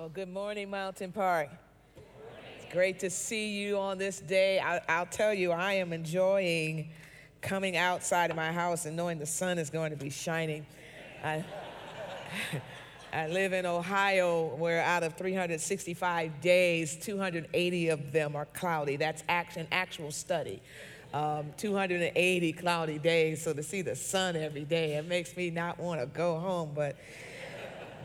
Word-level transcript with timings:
Well, 0.00 0.08
good 0.08 0.32
morning, 0.32 0.70
Mountain 0.70 1.12
Park. 1.12 1.50
It's 2.56 2.72
great 2.72 3.00
to 3.00 3.10
see 3.10 3.50
you 3.50 3.76
on 3.76 3.98
this 3.98 4.18
day. 4.18 4.58
I, 4.58 4.80
I'll 4.88 5.04
tell 5.04 5.34
you, 5.34 5.52
I 5.52 5.74
am 5.74 5.92
enjoying 5.92 6.88
coming 7.42 7.76
outside 7.76 8.30
of 8.30 8.36
my 8.36 8.50
house 8.50 8.86
and 8.86 8.96
knowing 8.96 9.18
the 9.18 9.26
sun 9.26 9.58
is 9.58 9.68
going 9.68 9.90
to 9.90 9.98
be 9.98 10.08
shining. 10.08 10.64
I, 11.22 11.44
I 13.12 13.26
live 13.26 13.52
in 13.52 13.66
Ohio, 13.66 14.54
where 14.56 14.80
out 14.80 15.02
of 15.02 15.18
365 15.18 16.40
days, 16.40 16.96
280 16.96 17.88
of 17.90 18.10
them 18.10 18.36
are 18.36 18.46
cloudy. 18.46 18.96
That's 18.96 19.22
an 19.56 19.68
actual 19.70 20.12
study. 20.12 20.62
Um, 21.12 21.52
280 21.58 22.52
cloudy 22.54 22.98
days, 22.98 23.42
so 23.42 23.52
to 23.52 23.62
see 23.62 23.82
the 23.82 23.96
sun 23.96 24.34
every 24.34 24.64
day, 24.64 24.94
it 24.94 25.06
makes 25.06 25.36
me 25.36 25.50
not 25.50 25.78
want 25.78 26.00
to 26.00 26.06
go 26.06 26.38
home, 26.38 26.70
but 26.74 26.96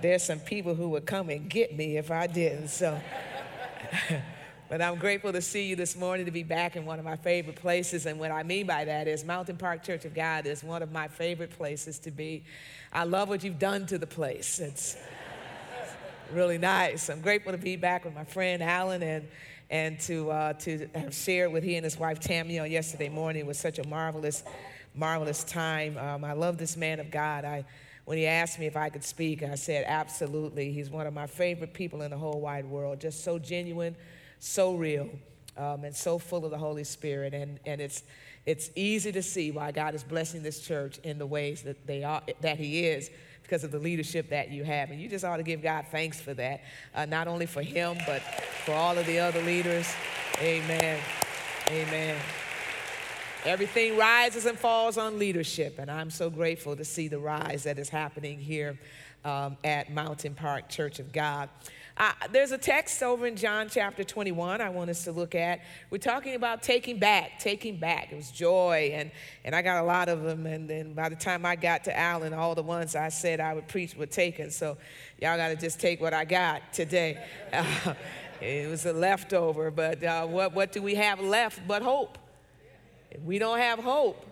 there's 0.02 0.24
some 0.24 0.40
people 0.40 0.76
who 0.76 0.90
would 0.90 1.06
come 1.06 1.30
and 1.30 1.50
get 1.50 1.76
me 1.76 1.98
if 1.98 2.12
I 2.12 2.28
didn't. 2.28 2.70
So, 2.70 3.00
but 4.70 4.82
I'm 4.82 4.98
grateful 4.98 5.32
to 5.32 5.42
see 5.42 5.68
you 5.68 5.76
this 5.76 5.96
morning 5.96 6.26
to 6.26 6.32
be 6.32 6.44
back 6.44 6.76
in 6.76 6.86
one 6.86 7.00
of 7.00 7.06
my 7.06 7.16
favorite 7.16 7.56
places. 7.56 8.06
And 8.06 8.20
what 8.20 8.32
I 8.32 8.44
mean 8.44 8.68
by 8.68 8.86
that 8.86 9.08
is 9.08 9.24
Mountain 9.24 9.58
Park 9.58 9.84
Church 9.84 10.06
of 10.06 10.14
God 10.14 10.46
is 10.46 10.64
one 10.64 10.84
of 10.84 10.92
my 10.92 11.08
favorite 11.08 11.52
places 11.52 12.00
to 12.00 12.12
be. 12.12 12.44
I 12.94 13.04
love 13.04 13.30
what 13.30 13.44
you've 13.44 13.60
done 13.60 13.86
to 13.88 13.98
the 13.98 14.08
place. 14.08 14.60
It's 14.60 14.98
really 16.32 16.58
nice. 16.58 17.10
I'm 17.10 17.22
grateful 17.22 17.52
to 17.52 17.58
be 17.58 17.76
back 17.76 18.06
with 18.06 18.16
my 18.16 18.24
friend 18.24 18.62
Alan 18.64 19.04
and 19.04 19.28
and 19.70 20.00
to 20.00 20.30
uh, 20.30 20.54
to 20.54 20.88
have 20.94 21.14
shared 21.14 21.52
with 21.52 21.64
he 21.64 21.76
and 21.76 21.84
his 21.84 21.98
wife 21.98 22.20
Tammy 22.20 22.60
on 22.60 22.70
yesterday 22.70 23.10
morning. 23.10 23.42
It 23.42 23.48
was 23.48 23.60
such 23.60 23.80
a 23.80 23.88
marvelous, 23.88 24.44
marvelous 24.94 25.44
time. 25.44 25.98
Um, 25.98 26.24
I 26.24 26.34
love 26.34 26.58
this 26.58 26.78
man 26.78 27.00
of 27.00 27.10
God. 27.10 27.46
I 27.46 27.66
when 28.06 28.18
he 28.18 28.28
asked 28.28 28.60
me 28.60 28.68
if 28.68 28.78
I 28.78 28.90
could 28.90 29.04
speak, 29.04 29.44
I 29.44 29.56
said, 29.56 29.86
absolutely. 29.88 30.72
He's 30.72 30.90
one 30.90 31.08
of 31.08 31.14
my 31.14 31.28
favorite 31.28 31.74
people 31.74 32.04
in 32.04 32.12
the 32.12 32.18
whole 32.18 32.40
wide 32.40 32.66
world, 32.66 33.02
just 33.02 33.24
so 33.24 33.40
genuine, 33.40 33.96
so 34.40 34.76
real, 34.76 35.10
um, 35.58 35.84
and 35.84 35.96
so 35.96 36.20
full 36.20 36.46
of 36.46 36.52
the 36.52 36.58
Holy 36.58 36.84
Spirit. 36.84 37.34
And, 37.34 37.60
and 37.66 37.82
it's, 37.82 38.04
it's 38.46 38.70
easy 38.76 39.12
to 39.12 39.24
see 39.24 39.50
why 39.50 39.72
God 39.72 39.96
is 39.96 40.04
blessing 40.04 40.44
this 40.44 40.60
church 40.60 41.00
in 41.00 41.18
the 41.18 41.26
ways 41.26 41.64
that, 41.64 41.88
they 41.88 42.04
are, 42.04 42.22
that 42.42 42.60
He 42.60 42.86
is 42.86 43.10
because 43.42 43.64
of 43.64 43.72
the 43.72 43.80
leadership 43.80 44.30
that 44.30 44.52
you 44.52 44.64
have. 44.64 44.92
And 44.92 45.02
you 45.02 45.10
just 45.10 45.26
ought 45.26 45.38
to 45.38 45.44
give 45.44 45.64
God 45.64 45.86
thanks 45.92 46.22
for 46.22 46.36
that, 46.36 46.62
uh, 46.94 47.06
not 47.06 47.28
only 47.28 47.48
for 47.48 47.64
Him, 47.64 47.98
but 48.06 48.22
for 48.22 48.74
all 48.74 48.98
of 48.98 49.06
the 49.08 49.18
other 49.18 49.42
leaders. 49.42 49.92
Amen. 50.42 51.00
Amen. 51.70 52.18
Everything 53.46 53.96
rises 53.96 54.48
and 54.48 54.58
falls 54.58 54.98
on 54.98 55.20
leadership, 55.20 55.78
and 55.78 55.92
I'm 55.92 56.10
so 56.10 56.32
grateful 56.32 56.76
to 56.76 56.84
see 56.84 57.08
the 57.08 57.20
rise 57.20 57.62
that 57.66 57.78
is 57.78 57.90
happening 57.90 58.40
here 58.40 58.80
um, 59.24 59.56
at 59.64 59.94
Mountain 59.94 60.34
Park 60.34 60.68
Church 60.68 60.98
of 60.98 61.14
God. 61.14 61.50
Uh, 61.96 62.12
there's 62.32 62.52
a 62.52 62.58
text 62.58 63.04
over 63.04 63.28
in 63.28 63.36
John 63.36 63.70
chapter 63.70 64.04
21 64.04 64.62
I 64.62 64.70
want 64.70 64.90
us 64.90 65.04
to 65.04 65.12
look 65.12 65.36
at. 65.36 65.62
We're 65.92 66.00
talking 66.00 66.34
about 66.34 66.64
taking 66.64 66.98
back, 66.98 67.38
taking 67.38 67.78
back. 67.78 68.12
It 68.12 68.16
was 68.16 68.32
joy, 68.32 68.90
and, 68.96 69.12
and 69.44 69.54
I 69.54 69.62
got 69.62 69.84
a 69.84 69.86
lot 69.86 70.10
of 70.10 70.24
them. 70.24 70.48
And 70.48 70.68
then 70.68 70.94
by 70.94 71.10
the 71.10 71.16
time 71.16 71.46
I 71.46 71.56
got 71.56 71.84
to 71.84 71.96
Allen, 71.96 72.34
all 72.34 72.56
the 72.56 72.64
ones 72.64 72.96
I 72.96 73.10
said 73.10 73.40
I 73.40 73.54
would 73.54 73.68
preach 73.68 73.96
were 73.96 74.08
taken. 74.08 74.50
So 74.50 74.76
y'all 75.22 75.38
got 75.38 75.50
to 75.50 75.56
just 75.56 75.80
take 75.80 76.02
what 76.02 76.16
I 76.16 76.26
got 76.26 76.74
today. 76.74 77.24
Uh, 77.54 77.94
it 78.42 78.72
was 78.72 78.88
a 78.88 78.94
leftover, 78.94 79.70
but 79.70 80.04
uh, 80.04 80.26
what, 80.26 80.56
what 80.56 80.72
do 80.72 80.82
we 80.82 80.96
have 80.96 81.20
left 81.20 81.60
but 81.68 81.84
hope? 81.84 82.18
If 83.16 83.22
we 83.22 83.40
don't 83.40 83.60
have 83.60 83.80
hope, 83.80 84.26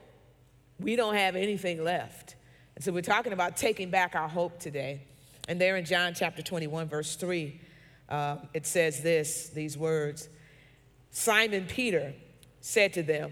we 0.78 0.98
don't 0.98 1.16
have 1.16 1.38
anything 1.38 1.82
left. 1.82 2.36
And 2.76 2.84
so 2.84 2.92
we're 2.92 3.02
talking 3.02 3.32
about 3.32 3.56
taking 3.56 3.90
back 3.90 4.14
our 4.14 4.28
hope 4.28 4.60
today. 4.60 5.04
And 5.48 5.60
there 5.60 5.78
in 5.78 5.86
John 5.86 6.14
chapter 6.14 6.42
21, 6.42 6.90
verse 6.90 7.16
3, 7.16 7.62
uh, 8.10 8.38
it 8.54 8.68
says 8.68 9.02
this, 9.02 9.50
these 9.50 9.78
words 9.78 10.28
Simon 11.12 11.66
Peter 11.66 12.14
said 12.60 12.92
to 12.94 13.04
them, 13.04 13.32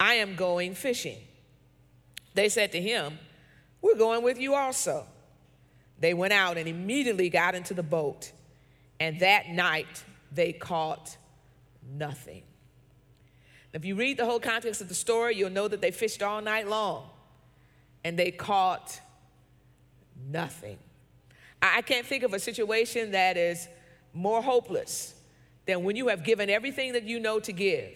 I 0.00 0.14
am 0.14 0.34
going 0.34 0.74
fishing. 0.74 1.18
They 2.32 2.48
said 2.48 2.72
to 2.72 2.80
him, 2.80 3.18
We're 3.82 3.96
going 3.96 4.22
with 4.22 4.38
you 4.38 4.54
also. 4.54 5.06
They 5.98 6.14
went 6.14 6.32
out 6.32 6.56
and 6.56 6.66
immediately 6.66 7.28
got 7.28 7.54
into 7.54 7.74
the 7.74 7.82
boat, 7.82 8.32
and 8.98 9.20
that 9.20 9.50
night 9.50 10.04
they 10.32 10.54
caught 10.54 11.18
nothing. 11.86 12.44
If 13.74 13.84
you 13.84 13.96
read 13.96 14.16
the 14.16 14.24
whole 14.24 14.38
context 14.38 14.80
of 14.80 14.88
the 14.88 14.94
story, 14.94 15.34
you'll 15.34 15.50
know 15.50 15.66
that 15.66 15.80
they 15.80 15.90
fished 15.90 16.22
all 16.22 16.40
night 16.40 16.68
long 16.68 17.10
and 18.04 18.16
they 18.16 18.30
caught 18.30 19.00
nothing. 20.30 20.78
I 21.60 21.82
can't 21.82 22.06
think 22.06 22.22
of 22.22 22.32
a 22.34 22.38
situation 22.38 23.10
that 23.10 23.36
is 23.36 23.68
more 24.12 24.40
hopeless 24.40 25.14
than 25.66 25.82
when 25.82 25.96
you 25.96 26.08
have 26.08 26.22
given 26.22 26.48
everything 26.48 26.92
that 26.92 27.02
you 27.02 27.18
know 27.18 27.40
to 27.40 27.52
give 27.52 27.90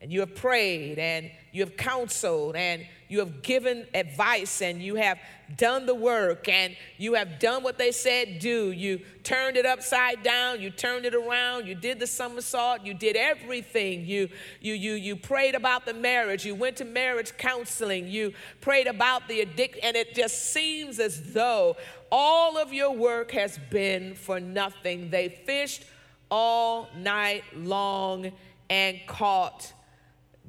and 0.00 0.10
you 0.10 0.20
have 0.20 0.34
prayed 0.34 0.98
and 0.98 1.30
you 1.52 1.60
have 1.62 1.76
counseled 1.76 2.56
and 2.56 2.86
you 3.08 3.18
have 3.18 3.42
given 3.42 3.86
advice 3.92 4.62
and 4.62 4.80
you 4.80 4.94
have 4.94 5.18
done 5.56 5.84
the 5.84 5.94
work 5.94 6.48
and 6.48 6.74
you 6.96 7.14
have 7.14 7.38
done 7.38 7.62
what 7.62 7.76
they 7.76 7.92
said 7.92 8.38
do. 8.38 8.70
You 8.70 9.00
turned 9.24 9.58
it 9.58 9.66
upside 9.66 10.22
down, 10.22 10.60
you 10.60 10.70
turned 10.70 11.04
it 11.04 11.14
around, 11.14 11.66
you 11.66 11.74
did 11.74 11.98
the 11.98 12.06
somersault, 12.06 12.82
you 12.82 12.94
did 12.94 13.14
everything. 13.16 14.06
You 14.06 14.28
you 14.60 14.72
you 14.72 14.94
you 14.94 15.16
prayed 15.16 15.54
about 15.54 15.84
the 15.84 15.92
marriage, 15.92 16.46
you 16.46 16.54
went 16.54 16.76
to 16.76 16.84
marriage 16.86 17.36
counseling, 17.36 18.08
you 18.08 18.32
prayed 18.62 18.86
about 18.86 19.28
the 19.28 19.40
addiction, 19.40 19.80
and 19.82 19.96
it 19.96 20.14
just 20.14 20.52
seems 20.52 20.98
as 20.98 21.34
though 21.34 21.76
all 22.10 22.56
of 22.56 22.72
your 22.72 22.92
work 22.92 23.32
has 23.32 23.58
been 23.70 24.14
for 24.14 24.40
nothing. 24.40 25.10
They 25.10 25.28
fished 25.28 25.84
all 26.30 26.88
night 26.96 27.42
long 27.54 28.32
and 28.70 29.00
caught 29.06 29.74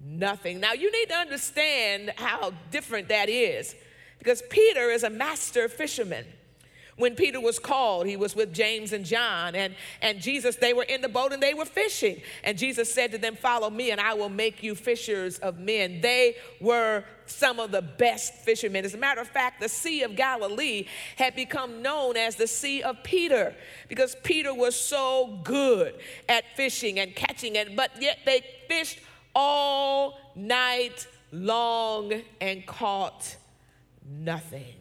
nothing. 0.03 0.59
Now, 0.59 0.73
you 0.73 0.91
need 0.91 1.09
to 1.09 1.15
understand 1.15 2.13
how 2.15 2.53
different 2.71 3.09
that 3.09 3.29
is 3.29 3.75
because 4.19 4.41
Peter 4.49 4.89
is 4.89 5.03
a 5.03 5.09
master 5.09 5.67
fisherman. 5.67 6.25
When 6.97 7.15
Peter 7.15 7.39
was 7.39 7.57
called, 7.57 8.05
he 8.05 8.15
was 8.15 8.35
with 8.35 8.53
James 8.53 8.93
and 8.93 9.03
John, 9.03 9.55
and, 9.55 9.75
and 10.01 10.21
Jesus, 10.21 10.57
they 10.57 10.73
were 10.73 10.83
in 10.83 11.01
the 11.01 11.09
boat 11.09 11.33
and 11.33 11.41
they 11.41 11.55
were 11.55 11.65
fishing. 11.65 12.21
And 12.43 12.57
Jesus 12.57 12.93
said 12.93 13.11
to 13.13 13.17
them, 13.17 13.35
Follow 13.35 13.71
me, 13.71 13.89
and 13.89 13.99
I 13.99 14.13
will 14.13 14.29
make 14.29 14.61
you 14.61 14.75
fishers 14.75 15.39
of 15.39 15.57
men. 15.57 16.01
They 16.01 16.35
were 16.59 17.03
some 17.25 17.59
of 17.59 17.71
the 17.71 17.81
best 17.81 18.35
fishermen. 18.35 18.85
As 18.85 18.93
a 18.93 18.97
matter 18.97 19.21
of 19.21 19.29
fact, 19.29 19.61
the 19.61 19.69
Sea 19.69 20.03
of 20.03 20.15
Galilee 20.15 20.85
had 21.15 21.35
become 21.35 21.81
known 21.81 22.17
as 22.17 22.35
the 22.35 22.45
Sea 22.45 22.83
of 22.83 23.01
Peter 23.03 23.55
because 23.87 24.15
Peter 24.23 24.53
was 24.53 24.75
so 24.75 25.39
good 25.43 25.95
at 26.29 26.43
fishing 26.55 26.99
and 26.99 27.15
catching 27.15 27.55
it, 27.55 27.75
but 27.75 27.89
yet 27.99 28.19
they 28.25 28.43
fished 28.67 28.99
all 29.35 30.19
night 30.35 31.07
long 31.31 32.13
and 32.39 32.65
caught 32.65 33.35
nothing. 34.05 34.75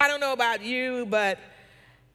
I 0.00 0.08
don't 0.08 0.20
know 0.20 0.32
about 0.32 0.62
you, 0.62 1.06
but 1.06 1.38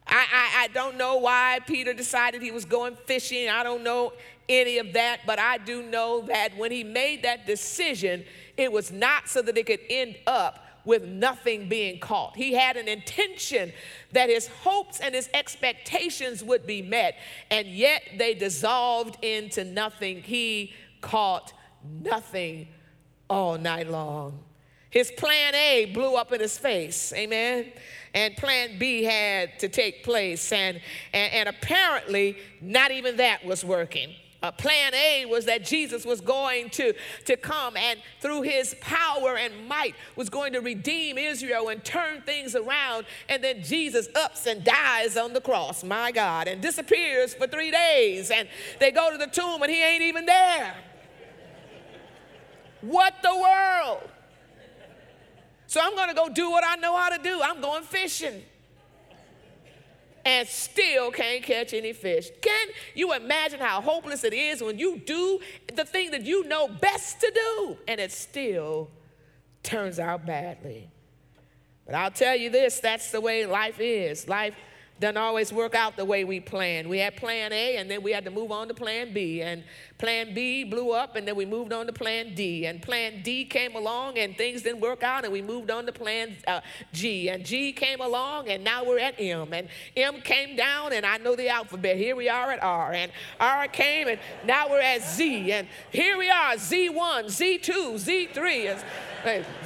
I, 0.06 0.25
I, 0.31 0.63
I, 0.63 0.68
don't 0.69 0.97
know 0.97 1.18
why 1.18 1.59
Peter 1.66 1.94
decided 1.94 2.41
he 2.41 2.52
was 2.52 2.66
going 2.66 2.96
fishing. 3.06 3.47
I 3.47 3.63
don't 3.63 3.84
know 3.84 4.13
any 4.47 4.79
of 4.79 4.94
that, 4.94 5.22
but 5.25 5.40
I 5.40 5.59
do 5.59 5.84
know 5.84 6.22
that 6.22 6.58
when 6.58 6.72
he 6.72 6.84
made 6.84 7.24
that 7.24 7.46
decision, 7.46 8.25
it 8.58 8.72
was 8.72 8.91
not 8.91 9.29
so 9.29 9.41
that 9.41 9.58
it 9.58 9.66
could 9.66 9.79
end 9.90 10.18
up 10.25 10.63
with 10.90 11.06
nothing 11.06 11.70
being 11.70 12.00
caught. 12.00 12.36
He 12.36 12.54
had 12.54 12.76
an 12.76 12.88
intention 12.88 13.72
that 14.12 14.28
his 14.28 14.48
hopes 14.48 15.00
and 15.00 15.14
his 15.14 15.30
expectations 15.36 16.44
would 16.44 16.66
be 16.66 16.82
met, 16.82 17.16
and 17.52 17.68
yet 17.68 18.02
they 18.18 18.34
dissolved 18.34 19.24
into 19.24 19.64
nothing. 19.64 20.24
He 20.24 20.74
caught 21.00 21.54
nothing 22.02 22.70
all 23.30 23.60
night 23.60 23.88
long. 23.88 24.40
His 24.90 25.12
plan 25.12 25.54
A 25.54 25.86
blew 25.94 26.16
up 26.16 26.32
in 26.32 26.40
his 26.42 26.58
face, 26.58 27.14
amen? 27.14 27.72
And 28.16 28.36
plan 28.36 28.80
B 28.80 29.04
had 29.04 29.60
to 29.60 29.70
take 29.70 30.04
place, 30.04 30.52
and, 30.52 30.82
and, 31.14 31.34
and 31.34 31.50
apparently, 31.50 32.35
not 32.62 32.90
even 32.90 33.18
that 33.18 33.46
was 33.46 33.64
working. 33.64 34.16
Uh, 34.41 34.52
plan 34.52 34.94
A 34.94 35.26
was 35.26 35.46
that 35.46 35.66
Jesus 35.66 36.06
was 36.06 36.22
going 36.22 36.70
to, 36.72 36.94
to 37.26 37.36
come 37.36 37.76
and 37.76 38.00
through 38.22 38.44
his 38.44 38.74
power 38.80 39.36
and 39.36 39.68
might 39.68 39.96
was 40.16 40.30
going 40.30 40.53
to 40.53 40.59
redeem 40.59 41.18
Israel 41.18 41.68
and 41.68 41.84
turn 41.84 42.22
things 42.22 42.56
around. 42.56 43.06
And 43.28 43.44
then 43.44 43.62
Jesus 43.64 44.08
ups 44.16 44.46
and 44.46 44.64
dies 44.64 45.18
on 45.18 45.34
the 45.34 45.41
cross, 45.41 45.84
my 45.84 46.14
God, 46.14 46.47
and 46.47 46.62
disappears 46.62 47.34
for 47.34 47.47
three 47.47 47.70
days. 47.70 48.32
And 48.32 48.47
they 48.80 48.91
go 48.91 49.12
to 49.12 49.18
the 49.18 49.28
tomb 49.28 49.62
and 49.62 49.70
he 49.70 49.84
ain't 49.84 50.03
even 50.03 50.26
there. 50.26 50.74
What 52.82 53.16
the 53.22 53.35
world? 53.35 54.09
So 55.68 55.82
I'm 55.84 55.96
going 55.96 56.08
to 56.08 56.16
go 56.16 56.30
do 56.30 56.50
what 56.50 56.64
I 56.66 56.78
know 56.78 56.96
how 56.96 57.09
to 57.09 57.22
do. 57.22 57.42
I'm 57.44 57.59
going 57.59 57.84
fishing 57.84 58.42
and 60.29 60.47
still 60.47 61.09
can't 61.09 61.41
catch 61.41 61.73
any 61.73 61.91
fish. 61.91 62.29
Can 62.40 62.67
you 62.93 63.14
imagine 63.14 63.59
how 63.59 63.81
hopeless 63.81 64.23
it 64.23 64.31
is 64.34 64.61
when 64.61 64.78
you 64.78 64.97
do 64.99 65.40
the 65.73 65.84
thing 65.84 66.11
that 66.11 66.23
you 66.23 66.47
know 66.47 66.67
best 66.67 67.20
to 67.22 67.31
do 67.34 67.78
and 67.87 67.99
it 67.99 68.11
still 68.11 68.91
turns 69.64 69.97
out 69.97 70.28
badly? 70.28 70.87
But 71.84 71.96
I'll 71.96 72.11
tell 72.11 72.35
you 72.35 72.52
this 72.52 72.79
that's 72.79 73.09
the 73.09 73.20
way 73.20 73.47
life 73.47 73.79
is. 73.79 74.28
Life 74.28 74.55
doesn't 74.99 75.17
always 75.17 75.53
work 75.53 75.75
out 75.75 75.96
the 75.96 76.03
way 76.03 76.25
we 76.25 76.40
planned. 76.40 76.90
We 76.90 76.99
had 76.99 77.16
plan 77.16 77.53
A 77.53 77.78
and 77.78 77.90
then 77.90 78.03
we 78.03 78.11
had 78.11 78.25
to 78.25 78.31
move 78.31 78.51
on 78.51 78.67
to 78.67 78.73
plan 78.73 79.13
B. 79.13 79.41
And 79.41 79.63
plan 79.97 80.34
B 80.34 80.66
blew 80.66 80.91
up 80.91 81.16
and 81.16 81.28
then 81.28 81.35
we 81.35 81.46
moved 81.46 81.72
on 81.72 81.85
to 81.85 81.93
plan 81.93 82.35
D. 82.35 82.66
And 82.66 82.81
plan 82.81 83.22
D 83.23 83.46
came 83.46 83.75
along 83.75 84.17
and 84.17 84.35
things 84.37 84.61
didn't 84.61 84.81
work 84.81 85.01
out 85.01 85.23
and 85.23 85.31
we 85.31 85.41
moved 85.41 85.72
on 85.72 85.85
to 85.85 85.91
plan 85.93 86.35
uh, 86.47 86.59
G. 86.91 87.29
And 87.29 87.46
G 87.46 87.72
came 87.72 88.01
along 88.01 88.49
and 88.49 88.63
now 88.63 88.84
we're 88.84 88.99
at 88.99 89.16
M. 89.19 89.53
And 89.53 89.69
M 89.96 90.22
came 90.22 90.57
down 90.57 90.91
and 90.91 91.05
I 91.05 91.17
know 91.17 91.35
the 91.35 91.47
alphabet. 91.47 91.96
Here 91.96 92.16
we 92.16 92.28
are 92.28 92.51
at 92.51 92.61
R. 92.61 92.91
And 92.91 93.11
R 93.40 93.67
came 93.67 94.09
and 94.09 94.19
now 94.46 94.69
we're 94.69 94.81
at 94.81 95.01
Z. 95.01 95.51
And 95.51 95.67
here 95.91 96.17
we 96.17 96.29
are, 96.29 96.55
Z1, 96.55 97.25
Z2, 97.25 98.29
Z3, 98.34 98.84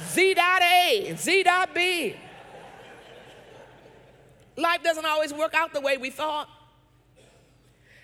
Z 0.00 0.34
dot 0.34 0.62
A, 0.62 1.14
Z 1.16 1.42
dot 1.42 1.74
B. 1.74 2.14
Life 4.56 4.82
doesn't 4.82 5.06
always 5.06 5.32
work 5.32 5.54
out 5.54 5.72
the 5.72 5.80
way 5.80 5.96
we 5.96 6.10
thought. 6.10 6.48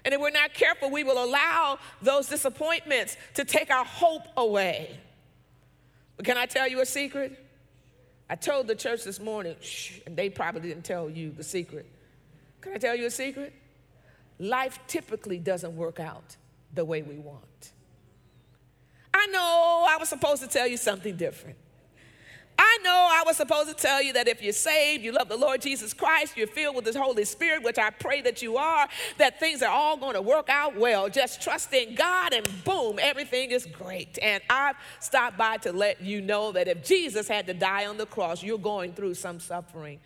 And 0.04 0.14
if 0.14 0.20
we're 0.20 0.30
not 0.30 0.54
careful, 0.54 0.90
we 0.90 1.04
will 1.04 1.22
allow 1.22 1.78
those 2.00 2.28
disappointments 2.28 3.16
to 3.34 3.44
take 3.44 3.70
our 3.70 3.84
hope 3.84 4.22
away. 4.36 4.98
But 6.16 6.26
can 6.26 6.36
I 6.36 6.46
tell 6.46 6.66
you 6.68 6.80
a 6.80 6.86
secret? 6.86 7.38
I 8.28 8.36
told 8.36 8.66
the 8.66 8.74
church 8.74 9.04
this 9.04 9.20
morning, 9.20 9.56
shh, 9.60 9.98
and 10.06 10.16
they 10.16 10.30
probably 10.30 10.68
didn't 10.68 10.84
tell 10.84 11.10
you 11.10 11.30
the 11.30 11.42
secret. 11.44 11.86
Can 12.60 12.72
I 12.72 12.78
tell 12.78 12.94
you 12.94 13.06
a 13.06 13.10
secret? 13.10 13.52
Life 14.38 14.78
typically 14.86 15.38
doesn't 15.38 15.76
work 15.76 16.00
out 16.00 16.36
the 16.74 16.84
way 16.84 17.02
we 17.02 17.16
want. 17.16 17.72
I 19.12 19.26
know 19.26 19.86
I 19.88 19.96
was 19.98 20.08
supposed 20.08 20.42
to 20.42 20.48
tell 20.48 20.66
you 20.66 20.76
something 20.76 21.16
different. 21.16 21.56
I 22.62 22.78
know 22.82 23.08
I 23.10 23.22
was 23.24 23.38
supposed 23.38 23.70
to 23.70 23.74
tell 23.74 24.02
you 24.02 24.12
that 24.12 24.28
if 24.28 24.42
you're 24.42 24.52
saved, 24.52 25.02
you 25.02 25.12
love 25.12 25.30
the 25.30 25.36
Lord 25.36 25.62
Jesus 25.62 25.94
Christ, 25.94 26.36
you're 26.36 26.46
filled 26.46 26.76
with 26.76 26.84
the 26.84 27.00
Holy 27.00 27.24
Spirit, 27.24 27.62
which 27.62 27.78
I 27.78 27.88
pray 27.88 28.20
that 28.20 28.42
you 28.42 28.58
are, 28.58 28.86
that 29.16 29.40
things 29.40 29.62
are 29.62 29.70
all 29.70 29.96
going 29.96 30.12
to 30.12 30.20
work 30.20 30.50
out 30.50 30.76
well. 30.76 31.08
Just 31.08 31.40
trust 31.40 31.72
in 31.72 31.94
God 31.94 32.34
and 32.34 32.46
boom, 32.64 32.98
everything 33.00 33.50
is 33.50 33.64
great. 33.64 34.18
And 34.20 34.42
I've 34.50 34.76
stopped 35.00 35.38
by 35.38 35.56
to 35.58 35.72
let 35.72 36.02
you 36.02 36.20
know 36.20 36.52
that 36.52 36.68
if 36.68 36.84
Jesus 36.84 37.28
had 37.28 37.46
to 37.46 37.54
die 37.54 37.86
on 37.86 37.96
the 37.96 38.04
cross, 38.04 38.42
you're 38.42 38.58
going 38.58 38.92
through 38.92 39.14
some 39.14 39.40
suffering. 39.40 39.98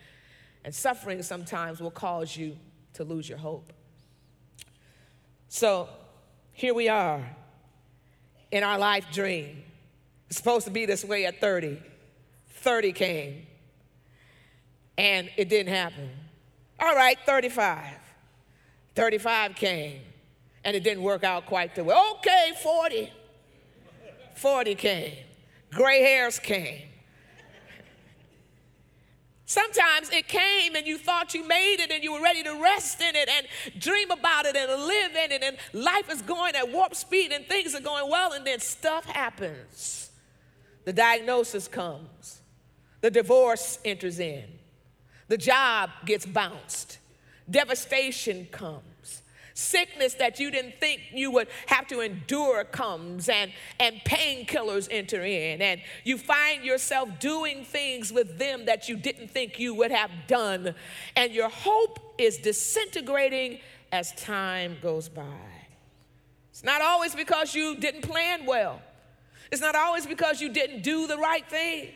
And 0.63 0.73
suffering 0.73 1.21
sometimes 1.23 1.81
will 1.81 1.91
cause 1.91 2.37
you 2.37 2.55
to 2.93 3.03
lose 3.03 3.27
your 3.27 3.37
hope. 3.37 3.73
So 5.49 5.89
here 6.53 6.73
we 6.73 6.87
are 6.87 7.21
in 8.49 8.63
our 8.63 8.79
life 8.79 9.07
dream. 9.11 9.61
It's 10.29 10.37
supposed 10.37 10.67
to 10.67 10.71
be 10.71 10.85
this 10.85 11.03
way 11.03 11.25
at 11.25 11.41
30. 11.41 11.81
30 12.55 12.93
came 12.93 13.47
and 14.97 15.29
it 15.37 15.49
didn't 15.49 15.73
happen. 15.73 16.09
All 16.79 16.95
right, 16.95 17.17
35. 17.25 17.83
35 18.95 19.55
came 19.55 20.01
and 20.63 20.75
it 20.75 20.83
didn't 20.83 21.03
work 21.03 21.23
out 21.23 21.45
quite 21.45 21.75
the 21.75 21.83
way. 21.83 21.95
Okay, 22.17 22.53
40. 22.61 23.11
40 24.35 24.75
came. 24.75 25.13
Gray 25.71 26.01
hairs 26.01 26.39
came. 26.39 26.81
Sometimes 29.47 30.09
it 30.09 30.27
came 30.27 30.75
and 30.75 30.87
you 30.87 30.97
thought 30.97 31.35
you 31.35 31.47
made 31.47 31.77
it 31.79 31.91
and 31.91 32.03
you 32.03 32.11
were 32.13 32.21
ready 32.21 32.41
to 32.41 32.59
rest 32.61 32.99
in 32.99 33.15
it 33.15 33.29
and 33.29 33.79
dream 33.79 34.09
about 34.09 34.45
it 34.45 34.55
and 34.55 34.71
live 34.71 35.11
in 35.15 35.31
it, 35.31 35.43
and 35.43 35.57
life 35.71 36.11
is 36.11 36.23
going 36.23 36.55
at 36.55 36.71
warp 36.71 36.95
speed 36.95 37.31
and 37.31 37.45
things 37.45 37.75
are 37.75 37.81
going 37.81 38.09
well, 38.09 38.33
and 38.33 38.45
then 38.45 38.59
stuff 38.59 39.05
happens. 39.05 40.09
The 40.85 40.93
diagnosis 40.93 41.67
comes. 41.67 42.41
The 43.05 43.11
divorce 43.11 43.77
enters 43.85 44.17
in. 44.17 44.45
The 45.27 45.37
job 45.37 45.91
gets 46.07 46.25
bounced. 46.25 46.97
Devastation 47.47 48.47
comes. 48.51 49.21
Sickness 49.53 50.15
that 50.15 50.39
you 50.39 50.49
didn't 50.49 50.79
think 50.79 51.01
you 51.13 51.29
would 51.29 51.47
have 51.67 51.85
to 51.89 51.99
endure 51.99 52.63
comes, 52.63 53.29
and, 53.29 53.51
and 53.79 53.97
painkillers 54.07 54.87
enter 54.89 55.23
in, 55.23 55.61
and 55.61 55.81
you 56.03 56.17
find 56.17 56.65
yourself 56.65 57.07
doing 57.19 57.63
things 57.63 58.11
with 58.11 58.39
them 58.39 58.65
that 58.65 58.89
you 58.89 58.97
didn't 58.97 59.29
think 59.29 59.59
you 59.59 59.75
would 59.75 59.91
have 59.91 60.09
done, 60.25 60.73
and 61.15 61.31
your 61.31 61.49
hope 61.49 62.15
is 62.17 62.39
disintegrating 62.39 63.59
as 63.91 64.13
time 64.13 64.77
goes 64.81 65.09
by. 65.09 65.21
It's 66.49 66.63
not 66.63 66.81
always 66.81 67.13
because 67.13 67.53
you 67.53 67.75
didn't 67.75 68.01
plan 68.01 68.47
well, 68.47 68.81
it's 69.51 69.61
not 69.61 69.75
always 69.75 70.07
because 70.07 70.41
you 70.41 70.51
didn't 70.51 70.81
do 70.81 71.05
the 71.05 71.17
right 71.17 71.47
thing. 71.47 71.91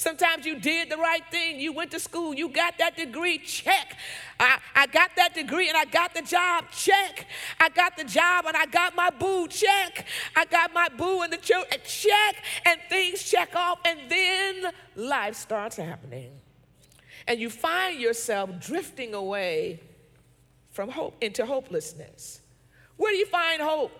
Sometimes 0.00 0.46
you 0.46 0.58
did 0.58 0.88
the 0.88 0.96
right 0.96 1.22
thing. 1.30 1.60
You 1.60 1.74
went 1.74 1.90
to 1.90 2.00
school. 2.00 2.32
You 2.32 2.48
got 2.48 2.78
that 2.78 2.96
degree. 2.96 3.36
Check. 3.36 3.98
I, 4.40 4.58
I 4.74 4.86
got 4.86 5.10
that 5.16 5.34
degree 5.34 5.68
and 5.68 5.76
I 5.76 5.84
got 5.84 6.14
the 6.14 6.22
job. 6.22 6.70
Check. 6.72 7.26
I 7.60 7.68
got 7.68 7.98
the 7.98 8.04
job 8.04 8.46
and 8.46 8.56
I 8.56 8.64
got 8.64 8.96
my 8.96 9.10
boo. 9.10 9.46
Check. 9.48 10.06
I 10.34 10.46
got 10.46 10.72
my 10.72 10.88
boo 10.96 11.20
and 11.20 11.30
the 11.30 11.36
children. 11.36 11.78
Check. 11.84 12.36
And 12.64 12.80
things 12.88 13.30
check 13.30 13.54
off. 13.54 13.80
And 13.84 14.00
then 14.08 14.72
life 14.96 15.36
starts 15.36 15.76
happening. 15.76 16.30
And 17.28 17.38
you 17.38 17.50
find 17.50 18.00
yourself 18.00 18.58
drifting 18.58 19.12
away 19.12 19.80
from 20.70 20.88
hope 20.88 21.14
into 21.20 21.44
hopelessness. 21.44 22.40
Where 22.96 23.12
do 23.12 23.18
you 23.18 23.26
find 23.26 23.60
hope? 23.60 23.92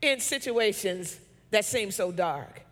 In 0.00 0.20
situations 0.20 1.18
that 1.50 1.64
seem 1.64 1.90
so 1.90 2.12
dark. 2.12 2.65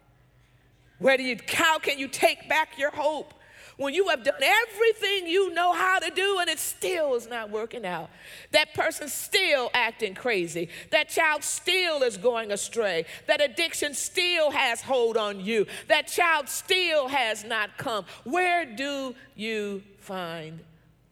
Where 0.98 1.16
do 1.16 1.22
you, 1.22 1.36
how 1.48 1.78
can 1.78 1.98
you 1.98 2.08
take 2.08 2.48
back 2.48 2.78
your 2.78 2.90
hope 2.90 3.34
when 3.76 3.92
you 3.92 4.06
have 4.08 4.22
done 4.22 4.40
everything 4.40 5.26
you 5.26 5.52
know 5.52 5.72
how 5.72 5.98
to 5.98 6.08
do 6.10 6.38
and 6.40 6.48
it 6.48 6.60
still 6.60 7.14
is 7.14 7.28
not 7.28 7.50
working 7.50 7.84
out? 7.84 8.10
That 8.52 8.74
person 8.74 9.08
still 9.08 9.70
acting 9.74 10.14
crazy. 10.14 10.68
That 10.90 11.08
child 11.08 11.42
still 11.42 12.02
is 12.02 12.16
going 12.16 12.52
astray. 12.52 13.06
That 13.26 13.40
addiction 13.40 13.94
still 13.94 14.50
has 14.52 14.80
hold 14.80 15.16
on 15.16 15.40
you. 15.40 15.66
That 15.88 16.06
child 16.06 16.48
still 16.48 17.08
has 17.08 17.44
not 17.44 17.76
come. 17.76 18.04
Where 18.22 18.64
do 18.64 19.14
you 19.34 19.82
find 19.98 20.60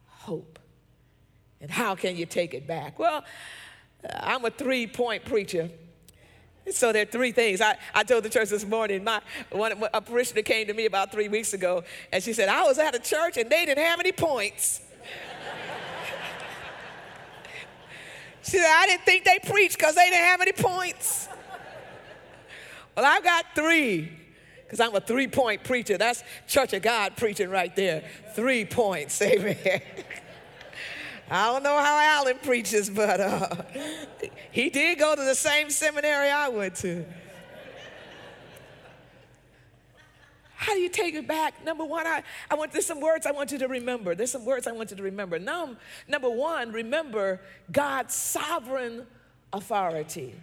hope? 0.06 0.58
And 1.60 1.70
how 1.70 1.94
can 1.94 2.16
you 2.16 2.26
take 2.26 2.54
it 2.54 2.66
back? 2.66 2.98
Well, 2.98 3.24
I'm 4.14 4.44
a 4.44 4.50
three 4.50 4.86
point 4.86 5.24
preacher. 5.24 5.70
So 6.70 6.92
there 6.92 7.02
are 7.02 7.06
three 7.06 7.32
things. 7.32 7.60
I, 7.60 7.76
I 7.92 8.04
told 8.04 8.22
the 8.22 8.30
church 8.30 8.50
this 8.50 8.64
morning, 8.64 9.02
my 9.02 9.20
one 9.50 9.72
a 9.92 10.00
parishioner 10.00 10.42
came 10.42 10.68
to 10.68 10.74
me 10.74 10.86
about 10.86 11.10
three 11.10 11.28
weeks 11.28 11.54
ago, 11.54 11.82
and 12.12 12.22
she 12.22 12.32
said, 12.32 12.48
I 12.48 12.62
was 12.64 12.78
at 12.78 12.94
a 12.94 13.00
church 13.00 13.36
and 13.36 13.50
they 13.50 13.66
didn't 13.66 13.84
have 13.84 13.98
any 13.98 14.12
points. 14.12 14.80
she 18.42 18.58
said, 18.58 18.64
I 18.64 18.86
didn't 18.86 19.02
think 19.02 19.24
they 19.24 19.40
preached 19.44 19.76
because 19.76 19.96
they 19.96 20.08
didn't 20.08 20.24
have 20.24 20.40
any 20.40 20.52
points. 20.52 21.28
well, 22.96 23.06
I've 23.06 23.24
got 23.24 23.44
three, 23.56 24.12
because 24.62 24.78
I'm 24.78 24.94
a 24.94 25.00
three-point 25.00 25.64
preacher. 25.64 25.98
That's 25.98 26.22
Church 26.46 26.74
of 26.74 26.82
God 26.82 27.16
preaching 27.16 27.50
right 27.50 27.74
there. 27.74 28.04
Three 28.34 28.64
points, 28.64 29.20
amen. 29.22 29.82
I 31.34 31.46
don't 31.46 31.62
know 31.62 31.78
how 31.78 31.98
Alan 31.98 32.36
preaches, 32.42 32.90
but 32.90 33.18
uh, 33.18 33.48
he 34.50 34.68
did 34.68 34.98
go 34.98 35.16
to 35.16 35.24
the 35.24 35.34
same 35.34 35.70
seminary 35.70 36.28
I 36.28 36.50
went 36.50 36.74
to. 36.76 37.06
How 40.56 40.74
do 40.74 40.80
you 40.80 40.90
take 40.90 41.14
it 41.14 41.26
back? 41.26 41.64
Number 41.64 41.86
one, 41.86 42.06
I, 42.06 42.22
I 42.50 42.54
want 42.54 42.72
there's 42.72 42.84
some 42.84 43.00
words 43.00 43.24
I 43.24 43.30
want 43.30 43.50
you 43.50 43.56
to 43.60 43.66
remember. 43.66 44.14
There's 44.14 44.30
some 44.30 44.44
words 44.44 44.66
I 44.66 44.72
want 44.72 44.90
you 44.90 44.96
to 44.98 45.02
remember. 45.02 45.38
Num, 45.38 45.78
number 46.06 46.28
one, 46.28 46.70
remember 46.70 47.40
God's 47.72 48.14
sovereign 48.14 49.06
authority. 49.54 50.34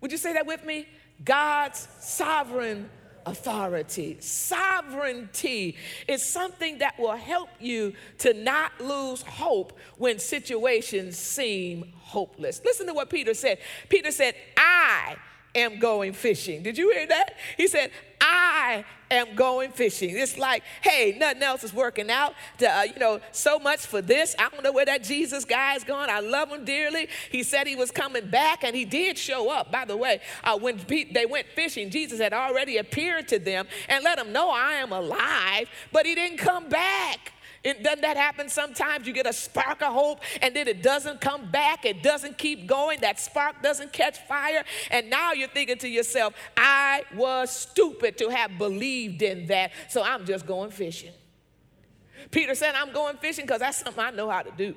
Would 0.00 0.10
you 0.10 0.18
say 0.18 0.32
that 0.32 0.44
with 0.44 0.64
me? 0.64 0.88
God's 1.24 1.86
sovereign 2.00 2.90
authority. 3.26 4.16
Sovereignty 4.20 5.76
is 6.08 6.24
something 6.24 6.78
that 6.78 6.98
will 6.98 7.16
help 7.16 7.48
you 7.60 7.94
to 8.18 8.34
not 8.34 8.80
lose 8.80 9.22
hope 9.22 9.78
when 9.96 10.18
situations 10.18 11.16
seem 11.18 11.92
hopeless. 11.98 12.60
Listen 12.64 12.86
to 12.86 12.94
what 12.94 13.10
Peter 13.10 13.34
said. 13.34 13.58
Peter 13.88 14.10
said, 14.10 14.34
I 14.56 15.16
am 15.54 15.78
going 15.78 16.12
fishing. 16.12 16.62
Did 16.62 16.78
you 16.78 16.90
hear 16.92 17.06
that? 17.06 17.34
He 17.56 17.68
said, 17.68 17.90
I 18.20 18.84
am 19.14 19.34
going 19.34 19.70
fishing. 19.72 20.16
It's 20.16 20.38
like, 20.38 20.62
hey, 20.80 21.16
nothing 21.18 21.42
else 21.42 21.64
is 21.64 21.72
working 21.72 22.10
out. 22.10 22.34
To, 22.58 22.68
uh, 22.68 22.82
you 22.82 22.98
know, 22.98 23.20
so 23.32 23.58
much 23.58 23.80
for 23.86 24.00
this. 24.02 24.34
I 24.38 24.48
don't 24.48 24.62
know 24.62 24.72
where 24.72 24.86
that 24.86 25.02
Jesus 25.02 25.44
guy 25.44 25.74
is 25.74 25.84
going. 25.84 26.10
I 26.10 26.20
love 26.20 26.50
him 26.50 26.64
dearly. 26.64 27.08
He 27.30 27.42
said 27.42 27.66
he 27.66 27.76
was 27.76 27.90
coming 27.90 28.28
back, 28.28 28.64
and 28.64 28.74
he 28.74 28.84
did 28.84 29.18
show 29.18 29.50
up. 29.50 29.70
By 29.70 29.84
the 29.84 29.96
way, 29.96 30.20
uh, 30.44 30.58
when 30.58 30.80
they 31.12 31.26
went 31.26 31.46
fishing, 31.54 31.90
Jesus 31.90 32.20
had 32.20 32.32
already 32.32 32.78
appeared 32.78 33.28
to 33.28 33.38
them 33.38 33.66
and 33.88 34.04
let 34.04 34.18
them 34.18 34.32
know 34.32 34.50
I 34.50 34.74
am 34.74 34.92
alive, 34.92 35.68
but 35.92 36.06
he 36.06 36.14
didn't 36.14 36.38
come 36.38 36.68
back. 36.68 37.32
It, 37.64 37.82
doesn't 37.82 38.00
that 38.00 38.16
happen 38.16 38.48
sometimes? 38.48 39.06
You 39.06 39.12
get 39.12 39.26
a 39.26 39.32
spark 39.32 39.82
of 39.82 39.92
hope 39.92 40.20
and 40.40 40.54
then 40.54 40.66
it 40.66 40.82
doesn't 40.82 41.20
come 41.20 41.50
back, 41.50 41.84
it 41.84 42.02
doesn't 42.02 42.38
keep 42.38 42.66
going, 42.66 43.00
that 43.00 43.20
spark 43.20 43.62
doesn't 43.62 43.92
catch 43.92 44.18
fire. 44.26 44.64
And 44.90 45.08
now 45.08 45.32
you're 45.32 45.48
thinking 45.48 45.78
to 45.78 45.88
yourself, 45.88 46.34
I 46.56 47.04
was 47.14 47.50
stupid 47.50 48.18
to 48.18 48.28
have 48.30 48.58
believed 48.58 49.22
in 49.22 49.46
that, 49.46 49.72
so 49.88 50.02
I'm 50.02 50.24
just 50.26 50.46
going 50.46 50.70
fishing. 50.70 51.12
Peter 52.30 52.54
said, 52.54 52.74
I'm 52.74 52.92
going 52.92 53.16
fishing 53.18 53.44
because 53.44 53.60
that's 53.60 53.78
something 53.78 54.02
I 54.02 54.10
know 54.10 54.28
how 54.28 54.42
to 54.42 54.52
do. 54.56 54.74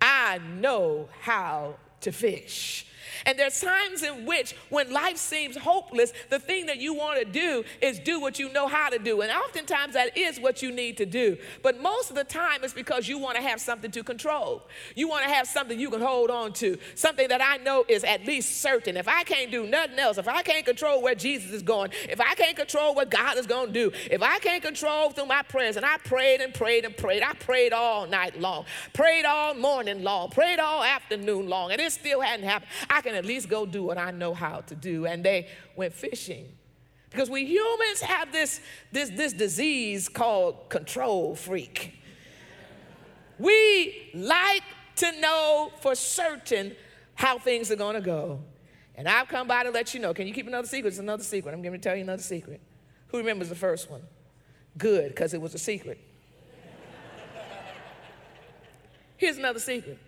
I 0.00 0.38
know 0.38 1.08
how 1.20 1.76
to 2.02 2.12
fish. 2.12 2.86
And 3.26 3.38
there's 3.38 3.60
times 3.60 4.02
in 4.02 4.26
which, 4.26 4.54
when 4.68 4.92
life 4.92 5.16
seems 5.16 5.56
hopeless, 5.56 6.12
the 6.28 6.38
thing 6.38 6.66
that 6.66 6.78
you 6.78 6.94
want 6.94 7.18
to 7.18 7.24
do 7.24 7.64
is 7.80 7.98
do 7.98 8.20
what 8.20 8.38
you 8.38 8.52
know 8.52 8.66
how 8.66 8.88
to 8.88 8.98
do. 8.98 9.20
And 9.20 9.30
oftentimes 9.30 9.94
that 9.94 10.16
is 10.16 10.38
what 10.38 10.62
you 10.62 10.70
need 10.70 10.96
to 10.98 11.06
do. 11.06 11.36
But 11.62 11.80
most 11.80 12.10
of 12.10 12.16
the 12.16 12.24
time 12.24 12.60
it's 12.62 12.74
because 12.74 13.08
you 13.08 13.18
want 13.18 13.36
to 13.36 13.42
have 13.42 13.60
something 13.60 13.90
to 13.90 14.02
control. 14.02 14.62
You 14.94 15.08
want 15.08 15.24
to 15.24 15.30
have 15.30 15.46
something 15.46 15.78
you 15.78 15.90
can 15.90 16.00
hold 16.00 16.30
on 16.30 16.52
to, 16.54 16.78
something 16.94 17.28
that 17.28 17.42
I 17.42 17.62
know 17.62 17.84
is 17.88 18.04
at 18.04 18.26
least 18.26 18.60
certain. 18.60 18.96
If 18.96 19.08
I 19.08 19.22
can't 19.24 19.50
do 19.50 19.66
nothing 19.66 19.98
else, 19.98 20.18
if 20.18 20.28
I 20.28 20.42
can't 20.42 20.64
control 20.64 21.02
where 21.02 21.14
Jesus 21.14 21.50
is 21.52 21.62
going, 21.62 21.90
if 22.08 22.20
I 22.20 22.34
can't 22.34 22.56
control 22.56 22.94
what 22.94 23.10
God 23.10 23.38
is 23.38 23.46
going 23.46 23.68
to 23.68 23.72
do, 23.72 23.92
if 24.10 24.22
I 24.22 24.38
can't 24.38 24.62
control 24.62 25.10
through 25.10 25.26
my 25.26 25.42
prayers, 25.42 25.76
and 25.76 25.84
I 25.84 25.98
prayed 25.98 26.40
and 26.40 26.52
prayed 26.52 26.84
and 26.84 26.96
prayed, 26.96 27.22
I 27.22 27.34
prayed 27.34 27.72
all 27.72 28.06
night 28.06 28.38
long, 28.40 28.64
prayed 28.92 29.24
all 29.24 29.54
morning 29.54 30.02
long, 30.02 30.30
prayed 30.30 30.58
all 30.58 30.82
afternoon 30.82 31.48
long, 31.48 31.72
and 31.72 31.80
it 31.80 31.92
still 31.92 32.20
hadn't 32.20 32.46
happened. 32.46 32.70
I 32.88 32.99
can 33.00 33.14
at 33.14 33.24
least 33.24 33.48
go 33.48 33.66
do 33.66 33.82
what 33.82 33.98
I 33.98 34.10
know 34.10 34.34
how 34.34 34.60
to 34.62 34.74
do. 34.74 35.06
And 35.06 35.24
they 35.24 35.48
went 35.76 35.92
fishing. 35.92 36.46
Because 37.10 37.28
we 37.28 37.44
humans 37.44 38.00
have 38.02 38.32
this, 38.32 38.60
this, 38.92 39.10
this 39.10 39.32
disease 39.32 40.08
called 40.08 40.68
control 40.68 41.34
freak. 41.34 42.00
We 43.38 44.10
like 44.14 44.62
to 44.96 45.20
know 45.20 45.72
for 45.80 45.94
certain 45.94 46.76
how 47.14 47.38
things 47.38 47.70
are 47.70 47.76
to 47.96 48.00
go. 48.00 48.40
And 48.94 49.08
I've 49.08 49.28
come 49.28 49.48
by 49.48 49.64
to 49.64 49.70
let 49.70 49.94
you 49.94 50.00
know. 50.00 50.14
Can 50.14 50.26
you 50.26 50.34
keep 50.34 50.46
another 50.46 50.68
secret? 50.68 50.88
It's 50.88 50.98
another 50.98 51.24
secret. 51.24 51.52
I'm 51.52 51.62
to 51.72 51.78
tell 51.78 51.96
you 51.96 52.02
another 52.02 52.22
secret. 52.22 52.60
Who 53.08 53.18
remembers 53.18 53.48
the 53.48 53.54
first 53.54 53.90
one? 53.90 54.02
Good, 54.76 55.08
because 55.08 55.34
it 55.34 55.40
was 55.40 55.54
a 55.54 55.58
secret. 55.58 55.98
Here's 59.16 59.36
another 59.36 59.58
secret 59.58 59.98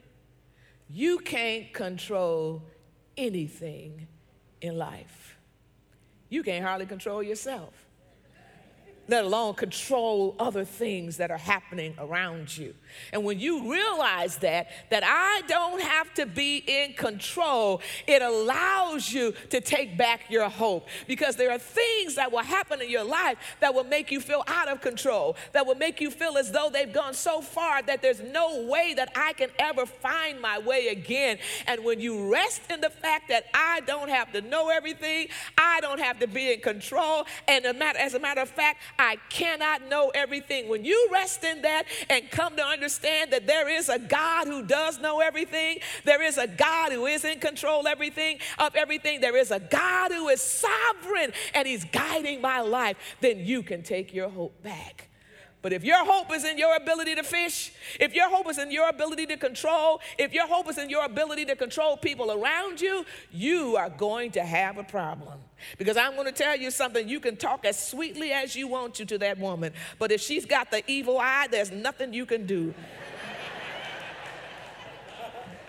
you 0.89 1.19
can't 1.19 1.73
control 1.73 2.63
anything 3.17 4.07
in 4.61 4.77
life. 4.77 5.37
You 6.29 6.43
can't 6.43 6.65
hardly 6.65 6.87
control 6.87 7.23
yourself 7.23 7.75
let 9.09 9.25
alone 9.25 9.55
control 9.55 10.35
other 10.39 10.65
things 10.65 11.17
that 11.17 11.31
are 11.31 11.39
happening 11.39 11.95
around 11.99 12.57
you. 12.57 12.75
And 13.13 13.25
when 13.25 13.41
you 13.41 13.71
realize 13.71 14.37
that, 14.39 14.69
that 14.91 15.03
I 15.05 15.43
don't 15.47 15.81
have 15.83 16.13
to 16.15 16.27
be 16.27 16.59
in 16.67 16.93
control, 16.95 17.81
it 18.07 18.23
allows 18.23 19.13
you 19.13 19.35
to 19.51 19.61
take 19.61 19.97
back 19.97 20.31
your 20.31 20.49
hope 20.49 20.89
because 21.07 21.37
there 21.37 21.51
are 21.51 21.59
things 21.59 22.15
that 22.17 22.31
will 22.31 22.41
happen 22.41 22.81
in 22.81 22.91
your 22.91 23.05
life 23.05 23.39
that 23.61 23.75
will 23.75 23.85
make 23.85 24.11
you 24.11 24.21
feel 24.21 24.45
out 24.47 24.69
of 24.69 24.81
control, 24.81 25.37
that 25.53 25.67
will 25.67 25.75
make 25.75 26.01
you 26.01 26.11
feel 26.11 26.39
as 26.39 26.53
though 26.53 26.71
they've 26.71 26.93
gone 26.93 27.15
so 27.15 27.41
far 27.41 27.83
that 27.83 28.03
there's 28.03 28.21
no 28.21 28.63
way 28.63 28.95
that 28.95 29.11
I 29.17 29.33
can 29.33 29.51
ever 29.59 29.87
find 29.87 30.41
my 30.41 30.59
way 30.59 30.89
again. 30.89 31.39
And 31.67 31.85
when 31.85 32.01
you 32.01 32.31
rest 32.31 32.63
in 32.71 32.81
the 32.81 32.91
fact 32.91 33.29
that 33.29 33.47
I 33.55 33.81
don't 33.87 34.11
have 34.11 34.33
to 34.33 34.41
know 34.43 34.69
everything, 34.69 35.29
I 35.57 35.81
don't 35.81 36.01
have 36.01 36.19
to 36.21 36.27
be 36.27 36.53
in 36.53 36.61
control, 36.61 37.27
and 37.49 37.65
as 37.65 38.15
a 38.15 38.21
matter 38.21 38.43
of 38.43 38.49
fact, 38.49 38.81
I 38.99 39.17
cannot 39.29 39.89
know 39.89 40.11
everything. 40.15 40.69
When 40.69 40.85
you 40.85 41.09
rest 41.13 41.45
in 41.45 41.63
that 41.63 41.85
and 42.11 42.31
come 42.31 42.57
to 42.57 42.63
understand 42.63 42.82
that 42.89 43.47
there 43.47 43.69
is 43.69 43.89
a 43.89 43.99
God 43.99 44.47
who 44.47 44.63
does 44.63 45.01
know 45.01 45.21
everything, 45.21 45.79
there 46.05 46.23
is 46.23 46.39
a 46.39 46.47
God 46.47 46.93
who 46.93 47.07
is 47.07 47.25
in 47.25 47.41
control 47.41 47.87
everything 47.87 48.39
of 48.59 48.75
everything, 48.75 49.21
there 49.21 49.37
is 49.37 49.51
a 49.51 49.61
God 49.61 50.13
who 50.13 50.29
is 50.29 50.41
sovereign 50.41 51.33
and 51.55 51.67
he's 51.67 51.85
guiding 51.85 52.41
my 52.41 52.61
life, 52.61 52.97
then 53.21 53.41
you 53.41 53.63
can 53.63 53.83
take 53.83 54.15
your 54.15 54.29
hope 54.29 54.63
back. 54.63 55.09
But 55.63 55.73
if 55.73 55.85
your 55.85 56.05
hope 56.05 56.35
is 56.35 56.45
in 56.45 56.59
your 56.59 56.77
ability 56.77 57.15
to 57.15 57.23
fish, 57.23 57.73
if 58.01 58.15
your 58.15 58.29
hope 58.29 58.51
is 58.51 58.59
in 58.59 58.73
your 58.73 58.89
ability 58.89 59.27
to 59.27 59.37
control, 59.37 60.01
if 60.19 60.35
your 60.35 60.49
hope 60.49 60.69
is 60.69 60.77
in 60.77 60.91
your 60.91 61.05
ability 61.05 61.45
to 61.47 61.57
control 61.57 61.97
people 61.97 62.33
around 62.33 62.81
you, 62.81 63.07
you 63.31 63.77
are 63.77 63.89
going 63.89 64.33
to 64.33 64.43
have 64.43 64.77
a 64.77 64.83
problem. 64.83 65.39
Because 65.79 65.97
I'm 65.97 66.15
going 66.15 66.27
to 66.27 66.33
tell 66.33 66.57
you 66.57 66.73
something, 66.73 67.09
you 67.09 67.21
can 67.21 67.37
talk 67.37 67.65
as 67.65 67.79
sweetly 67.79 68.33
as 68.33 68.57
you 68.57 68.67
want 68.67 68.97
to 68.97 69.05
to 69.07 69.19
that 69.19 69.39
woman, 69.39 69.73
but 70.01 70.11
if 70.11 70.21
she's 70.21 70.45
got 70.45 70.73
the 70.73 70.83
evil 70.91 71.19
eye, 71.19 71.47
there's 71.49 71.71
nothing 71.71 72.13
you 72.13 72.27
can 72.27 72.45
do. 72.45 72.75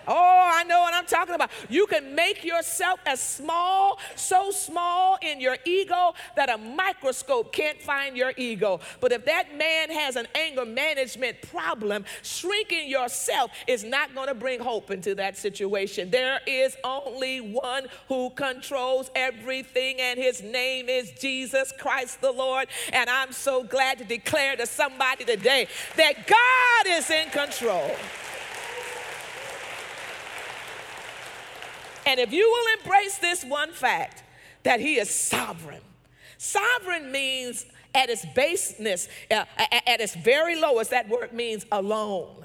Oh, 0.06 0.50
I 0.54 0.64
know 0.64 0.80
what 0.80 0.94
I'm 0.94 1.06
talking 1.06 1.34
about. 1.34 1.50
You 1.68 1.86
can 1.86 2.14
make 2.14 2.44
yourself 2.44 3.00
as 3.06 3.20
small, 3.20 3.98
so 4.16 4.50
small 4.50 5.18
in 5.22 5.40
your 5.40 5.56
ego 5.64 6.14
that 6.36 6.50
a 6.50 6.58
microscope 6.58 7.52
can't 7.52 7.80
find 7.80 8.16
your 8.16 8.32
ego. 8.36 8.80
But 9.00 9.12
if 9.12 9.24
that 9.24 9.56
man 9.56 9.90
has 9.90 10.16
an 10.16 10.26
anger 10.34 10.64
management 10.64 11.42
problem, 11.42 12.04
shrinking 12.22 12.88
yourself 12.88 13.50
is 13.66 13.84
not 13.84 14.14
going 14.14 14.28
to 14.28 14.34
bring 14.34 14.60
hope 14.60 14.90
into 14.90 15.14
that 15.16 15.36
situation. 15.36 16.10
There 16.10 16.40
is 16.46 16.76
only 16.84 17.38
one 17.40 17.86
who 18.08 18.30
controls 18.30 19.10
everything, 19.14 20.00
and 20.00 20.18
his 20.18 20.42
name 20.42 20.88
is 20.88 21.12
Jesus 21.12 21.72
Christ 21.78 22.20
the 22.20 22.32
Lord. 22.32 22.68
And 22.92 23.08
I'm 23.08 23.32
so 23.32 23.62
glad 23.64 23.98
to 23.98 24.04
declare 24.04 24.56
to 24.56 24.66
somebody 24.66 25.24
today 25.24 25.68
that 25.96 26.26
God 26.26 26.98
is 26.98 27.10
in 27.10 27.30
control. 27.30 27.90
And 32.06 32.20
if 32.20 32.32
you 32.32 32.48
will 32.48 32.78
embrace 32.80 33.18
this 33.18 33.44
one 33.44 33.72
fact, 33.72 34.22
that 34.62 34.80
He 34.80 34.96
is 34.98 35.10
sovereign. 35.10 35.82
Sovereign 36.38 37.12
means 37.12 37.66
at 37.94 38.10
its 38.10 38.26
baseness, 38.34 39.08
uh, 39.30 39.44
at 39.58 40.00
its 40.00 40.14
very 40.16 40.60
lowest, 40.60 40.90
that 40.90 41.08
word 41.08 41.32
means 41.32 41.64
alone. 41.70 42.44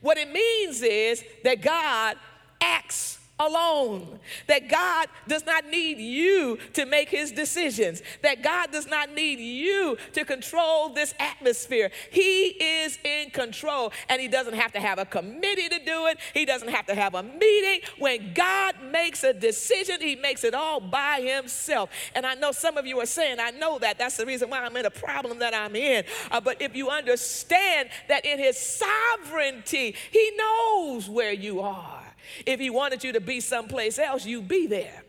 What 0.00 0.16
it 0.18 0.30
means 0.30 0.82
is 0.82 1.22
that 1.44 1.60
God 1.60 2.16
acts 2.60 3.18
alone. 3.38 4.18
That 4.46 4.68
God 4.68 5.08
does 5.28 5.44
not 5.44 5.66
need 5.66 5.98
you 5.98 6.58
to 6.74 6.86
make 6.86 7.08
his 7.08 7.32
decisions. 7.32 8.02
That 8.22 8.42
God 8.42 8.72
does 8.72 8.86
not 8.86 9.12
need 9.12 9.38
you 9.38 9.96
to 10.14 10.24
control 10.24 10.88
this 10.88 11.14
atmosphere. 11.18 11.90
He 12.10 12.48
is 12.48 12.98
in 13.04 13.30
control 13.30 13.92
and 14.08 14.20
he 14.20 14.28
doesn't 14.28 14.54
have 14.54 14.72
to 14.72 14.80
have 14.80 14.98
a 14.98 15.04
committee 15.04 15.68
to 15.68 15.78
do 15.84 16.06
it. 16.06 16.18
He 16.34 16.44
doesn't 16.44 16.68
have 16.68 16.86
to 16.86 16.94
have 16.94 17.14
a 17.14 17.22
meeting. 17.22 17.80
When 17.98 18.32
God 18.32 18.76
makes 18.90 19.22
a 19.22 19.32
decision, 19.32 20.00
he 20.00 20.16
makes 20.16 20.44
it 20.44 20.54
all 20.54 20.80
by 20.80 21.20
himself. 21.20 21.90
And 22.14 22.24
I 22.24 22.34
know 22.34 22.52
some 22.52 22.76
of 22.76 22.86
you 22.86 23.00
are 23.00 23.06
saying, 23.06 23.38
I 23.40 23.50
know 23.50 23.78
that. 23.78 23.98
That's 23.98 24.16
the 24.16 24.26
reason 24.26 24.50
why 24.50 24.60
I'm 24.60 24.76
in 24.76 24.86
a 24.86 24.90
problem 24.90 25.38
that 25.40 25.54
I'm 25.54 25.76
in. 25.76 26.04
Uh, 26.30 26.40
but 26.40 26.60
if 26.60 26.74
you 26.74 26.88
understand 26.88 27.90
that 28.08 28.24
in 28.24 28.38
his 28.38 28.58
sovereignty, 28.58 29.94
he 30.10 30.32
knows 30.36 31.08
where 31.08 31.32
you 31.32 31.60
are. 31.60 31.95
If 32.44 32.60
he 32.60 32.70
wanted 32.70 33.04
you 33.04 33.12
to 33.12 33.20
be 33.20 33.40
someplace 33.40 33.98
else, 33.98 34.26
you'd 34.26 34.48
be 34.48 34.66
there. 34.66 35.02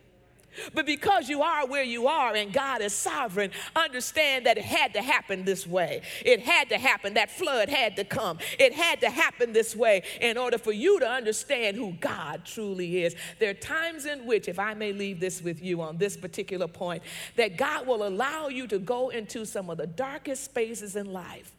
But 0.73 0.85
because 0.85 1.29
you 1.29 1.41
are 1.41 1.67
where 1.67 1.83
you 1.83 2.07
are 2.07 2.35
and 2.35 2.51
God 2.51 2.81
is 2.81 2.93
sovereign, 2.93 3.51
understand 3.75 4.45
that 4.45 4.57
it 4.57 4.63
had 4.63 4.93
to 4.93 5.01
happen 5.01 5.45
this 5.45 5.67
way. 5.67 6.01
It 6.25 6.41
had 6.41 6.69
to 6.69 6.77
happen. 6.77 7.13
That 7.13 7.31
flood 7.31 7.69
had 7.69 7.95
to 7.97 8.03
come. 8.03 8.39
It 8.59 8.73
had 8.73 9.01
to 9.01 9.09
happen 9.09 9.53
this 9.53 9.75
way 9.75 10.03
in 10.21 10.37
order 10.37 10.57
for 10.57 10.71
you 10.71 10.99
to 10.99 11.07
understand 11.07 11.77
who 11.77 11.93
God 11.93 12.43
truly 12.45 13.03
is. 13.03 13.15
There 13.39 13.49
are 13.49 13.55
times 13.55 14.05
in 14.05 14.25
which, 14.25 14.47
if 14.47 14.59
I 14.59 14.73
may 14.73 14.93
leave 14.93 15.19
this 15.19 15.41
with 15.41 15.61
you 15.61 15.81
on 15.81 15.97
this 15.97 16.17
particular 16.17 16.67
point, 16.67 17.03
that 17.35 17.57
God 17.57 17.87
will 17.87 18.07
allow 18.07 18.47
you 18.47 18.67
to 18.67 18.79
go 18.79 19.09
into 19.09 19.45
some 19.45 19.69
of 19.69 19.77
the 19.77 19.87
darkest 19.87 20.43
spaces 20.43 20.95
in 20.95 21.11
life 21.13 21.53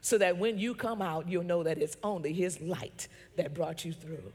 so 0.00 0.18
that 0.18 0.36
when 0.36 0.58
you 0.58 0.74
come 0.74 1.00
out, 1.00 1.28
you'll 1.28 1.44
know 1.44 1.62
that 1.62 1.78
it's 1.78 1.96
only 2.02 2.32
His 2.32 2.60
light 2.60 3.08
that 3.36 3.54
brought 3.54 3.84
you 3.84 3.92
through. 3.92 4.32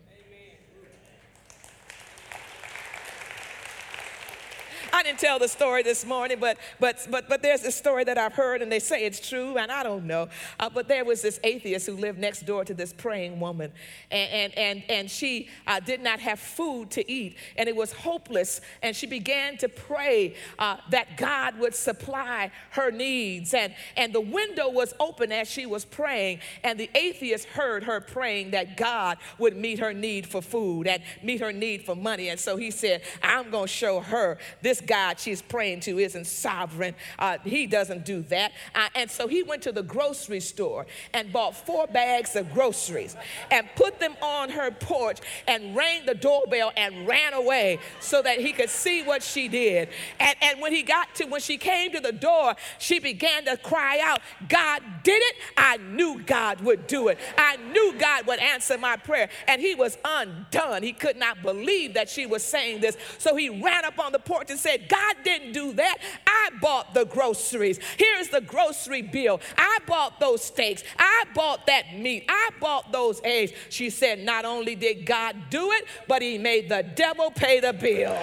I 4.94 5.04
didn't 5.04 5.20
tell 5.20 5.40
the 5.40 5.48
story 5.48 5.84
this 5.84 6.06
morning, 6.06 6.40
but 6.40 6.58
but 6.80 7.06
but 7.10 7.30
but 7.30 7.42
there's 7.42 7.64
a 7.64 7.72
story 7.72 8.04
that 8.06 8.18
I've 8.18 8.34
heard, 8.34 8.62
and 8.62 8.72
they 8.72 8.80
say 8.80 9.06
it's 9.06 9.28
true, 9.28 9.58
and 9.58 9.72
I 9.72 9.84
don't 9.84 10.06
know. 10.06 10.30
Uh, 10.60 10.70
but 10.70 10.88
there 10.88 11.06
was 11.06 11.22
this 11.22 11.40
atheist 11.44 11.86
who 11.86 11.94
lived 11.94 12.20
next 12.20 12.46
door 12.46 12.66
to 12.66 12.74
this 12.74 12.94
praying 12.94 13.40
woman, 13.40 13.72
and 14.12 14.32
and 14.32 14.58
and, 14.58 14.84
and 14.90 15.12
she 15.12 15.50
uh, 15.68 15.80
did 15.80 16.02
not 16.02 16.20
have 16.20 16.40
food 16.40 16.92
to 16.92 17.12
eat, 17.12 17.38
and 17.58 17.70
it 17.70 17.76
was 17.76 17.94
hopeless. 17.94 18.62
And 18.82 18.96
she 18.96 19.08
began 19.08 19.58
to 19.58 19.70
pray 19.70 20.36
uh, 20.58 20.78
that 20.92 21.18
God 21.18 21.60
would 21.60 21.76
supply 21.76 22.52
her 22.72 22.92
needs, 22.92 23.54
and 23.54 23.74
and 23.96 24.14
the 24.14 24.22
window 24.22 24.70
was 24.70 24.94
open 25.00 25.32
as 25.32 25.50
she 25.50 25.66
was 25.66 25.86
praying, 25.86 26.40
and 26.64 26.80
the 26.80 26.90
atheist 26.96 27.46
heard 27.50 27.84
her 27.84 28.02
praying 28.02 28.52
that 28.52 28.78
God 28.78 29.18
would 29.38 29.56
meet 29.56 29.80
her 29.80 29.94
need 29.94 30.28
for 30.28 30.42
food 30.42 30.88
and 30.88 31.04
meet 31.22 31.42
her 31.42 31.54
need 31.54 31.84
for 31.84 31.96
money, 31.96 32.30
and 32.30 32.40
so 32.40 32.58
he 32.58 32.72
said, 32.72 33.02
"I'm 33.22 33.50
going 33.52 33.68
to 33.68 33.74
show 33.74 34.00
her 34.00 34.38
this." 34.62 34.82
God 34.90 35.20
she's 35.20 35.42
praying 35.42 35.82
to 35.82 36.00
isn't 36.00 36.26
sovereign. 36.26 36.96
Uh, 37.20 37.38
he 37.44 37.68
doesn't 37.68 38.06
do 38.06 38.24
that. 38.24 38.52
Uh, 38.74 38.90
and 38.96 39.10
so 39.10 39.28
he 39.28 39.44
went 39.44 39.62
to 39.62 39.72
the 39.72 39.84
grocery 39.84 40.40
store 40.40 40.88
and 41.14 41.32
bought 41.32 41.56
four 41.56 41.86
bags 41.86 42.36
of 42.36 42.52
groceries 42.52 43.16
and 43.52 43.70
put 43.76 44.00
them 44.00 44.16
on 44.22 44.50
her 44.50 44.72
porch 44.72 45.20
and 45.48 45.76
rang 45.76 46.08
the 46.08 46.16
doorbell 46.16 46.72
and 46.76 47.08
ran 47.08 47.34
away 47.34 47.78
so 48.00 48.22
that 48.24 48.40
he 48.40 48.52
could 48.52 48.70
see 48.70 49.04
what 49.04 49.22
she 49.22 49.48
did. 49.48 49.90
And, 50.20 50.36
and 50.42 50.60
when 50.60 50.74
he 50.74 50.82
got 50.82 51.14
to, 51.16 51.26
when 51.26 51.42
she 51.42 51.58
came 51.58 51.92
to 51.92 52.00
the 52.00 52.12
door, 52.12 52.56
she 52.80 53.00
began 53.00 53.46
to 53.46 53.58
cry 53.58 54.00
out, 54.04 54.22
God 54.50 54.82
did 55.04 55.22
it. 55.22 55.36
I 55.56 55.78
knew 55.78 56.20
God 56.26 56.62
would 56.62 56.88
do 56.88 57.10
it. 57.10 57.20
I 57.38 57.58
knew 57.58 57.94
God 58.00 58.26
would 58.26 58.40
answer 58.40 58.78
my 58.80 58.98
prayer. 58.98 59.30
And 59.48 59.62
he 59.62 59.76
was 59.76 60.00
undone. 60.04 60.82
He 60.82 60.94
could 60.94 61.18
not 61.18 61.44
believe 61.44 61.94
that 61.94 62.10
she 62.10 62.26
was 62.26 62.44
saying 62.44 62.82
this. 62.82 62.98
So 63.20 63.36
he 63.36 63.50
ran 63.50 63.86
up 63.86 64.00
on 64.00 64.12
the 64.12 64.20
porch 64.20 64.50
and 64.50 64.60
said, 64.70 64.88
God 64.88 65.16
didn't 65.24 65.54
do 65.54 65.74
that. 65.74 65.98
I 66.28 66.50
bought 66.62 66.94
the 66.94 67.06
groceries. 67.06 67.80
Here's 67.98 68.30
the 68.30 68.42
grocery 68.42 69.02
bill. 69.02 69.42
I 69.58 69.80
bought 69.88 70.20
those 70.20 70.44
steaks. 70.44 70.84
I 70.98 71.24
bought 71.34 71.66
that 71.68 71.98
meat. 71.98 72.26
I 72.30 72.50
bought 72.60 72.92
those 72.92 73.20
eggs. 73.24 73.52
She 73.70 73.90
said, 73.90 74.20
Not 74.20 74.46
only 74.46 74.76
did 74.76 75.06
God 75.06 75.36
do 75.50 75.72
it, 75.72 75.86
but 76.08 76.22
he 76.22 76.38
made 76.38 76.70
the 76.70 76.84
devil 76.96 77.32
pay 77.32 77.60
the 77.60 77.74
bill. 77.74 78.18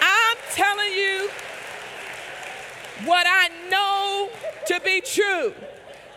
I'm 0.00 0.36
telling 0.52 0.92
you 0.92 1.30
what 3.04 3.26
I 3.28 3.50
know 3.70 4.30
to 4.66 4.80
be 4.80 5.00
true 5.00 5.54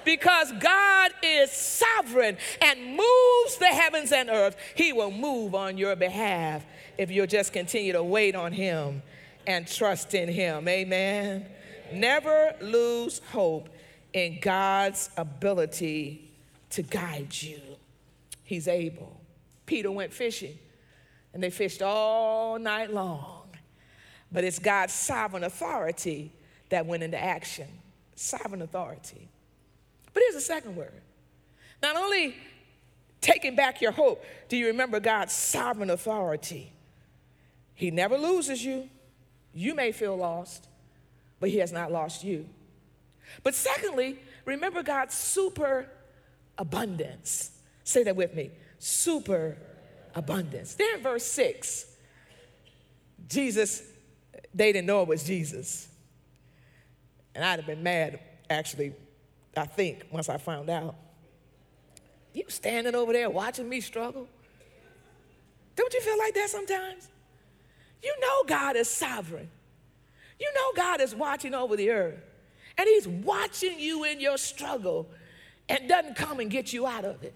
because 0.07 0.53
God 0.53 1.11
is 1.21 1.51
sovereign 1.51 2.37
and 2.61 2.79
moves 2.79 3.57
the 3.59 3.65
heavens 3.65 4.13
and 4.13 4.29
earth. 4.29 4.55
He 4.73 4.93
will 4.93 5.11
move 5.11 5.53
on 5.53 5.77
your 5.77 5.97
behalf 5.97 6.65
if 6.97 7.11
you'll 7.11 7.27
just 7.27 7.51
continue 7.51 7.91
to 7.91 8.01
wait 8.01 8.33
on 8.33 8.53
Him 8.53 9.03
and 9.45 9.67
trust 9.67 10.13
in 10.13 10.29
Him. 10.29 10.65
Amen. 10.69 11.45
Never 11.91 12.55
lose 12.61 13.19
hope 13.33 13.67
in 14.13 14.39
God's 14.39 15.09
ability 15.17 16.31
to 16.69 16.83
guide 16.83 17.35
you. 17.41 17.59
He's 18.45 18.69
able. 18.69 19.19
Peter 19.65 19.91
went 19.91 20.13
fishing 20.13 20.57
and 21.33 21.43
they 21.43 21.49
fished 21.49 21.81
all 21.81 22.57
night 22.57 22.93
long. 22.93 23.49
But 24.31 24.45
it's 24.45 24.59
God's 24.59 24.93
sovereign 24.93 25.43
authority 25.43 26.31
that 26.69 26.85
went 26.85 27.03
into 27.03 27.21
action. 27.21 27.67
Sovereign 28.15 28.61
authority. 28.61 29.27
But 30.17 30.23
here's 30.23 30.33
the 30.33 30.41
second 30.41 30.75
word. 30.75 30.99
Not 31.79 31.95
only 31.95 32.35
taking 33.21 33.55
back 33.55 33.81
your 33.81 33.91
hope, 33.91 34.25
do 34.49 34.57
you 34.57 34.65
remember 34.65 34.99
God's 34.99 35.31
sovereign 35.31 35.91
authority? 35.91 36.73
He 37.75 37.91
never 37.91 38.17
loses 38.17 38.65
you. 38.65 38.89
You 39.53 39.75
may 39.75 39.91
feel 39.91 40.17
lost, 40.17 40.69
but 41.39 41.49
He 41.49 41.59
has 41.59 41.71
not 41.71 41.91
lost 41.91 42.23
you. 42.23 42.49
But 43.43 43.53
secondly, 43.53 44.17
remember 44.43 44.81
God's 44.81 45.13
super 45.13 45.87
abundance. 46.57 47.51
Say 47.83 48.01
that 48.01 48.15
with 48.15 48.33
me 48.33 48.49
super 48.79 49.55
abundance. 50.15 50.73
There 50.73 50.95
in 50.95 51.03
verse 51.03 51.25
6, 51.25 51.85
Jesus, 53.29 53.83
they 54.51 54.73
didn't 54.73 54.87
know 54.87 55.03
it 55.03 55.07
was 55.07 55.23
Jesus. 55.23 55.87
And 57.35 57.45
I'd 57.45 57.59
have 57.59 57.67
been 57.67 57.83
mad, 57.83 58.19
actually, 58.49 58.93
I 59.57 59.65
think, 59.65 60.05
once 60.11 60.29
I 60.29 60.37
found 60.37 60.69
out. 60.69 60.95
You 62.33 62.43
standing 62.47 62.95
over 62.95 63.13
there 63.13 63.29
watching 63.29 63.67
me 63.67 63.81
struggle? 63.81 64.27
Don't 65.75 65.93
you 65.93 66.01
feel 66.01 66.17
like 66.17 66.33
that 66.35 66.49
sometimes? 66.49 67.09
You 68.03 68.13
know 68.19 68.43
God 68.47 68.75
is 68.75 68.89
sovereign. 68.89 69.49
You 70.39 70.51
know 70.53 70.71
God 70.75 71.01
is 71.01 71.15
watching 71.15 71.53
over 71.53 71.75
the 71.75 71.89
earth. 71.89 72.19
And 72.77 72.87
He's 72.87 73.07
watching 73.07 73.79
you 73.79 74.03
in 74.03 74.19
your 74.19 74.37
struggle 74.37 75.09
and 75.67 75.89
doesn't 75.89 76.15
come 76.15 76.39
and 76.39 76.49
get 76.49 76.73
you 76.73 76.85
out 76.85 77.05
of 77.05 77.23
it. 77.23 77.33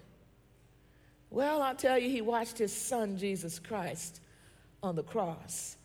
Well, 1.30 1.62
I'll 1.62 1.74
tell 1.74 1.98
you, 1.98 2.08
He 2.08 2.20
watched 2.20 2.58
His 2.58 2.72
Son, 2.72 3.16
Jesus 3.16 3.58
Christ, 3.58 4.20
on 4.82 4.94
the 4.94 5.02
cross 5.02 5.76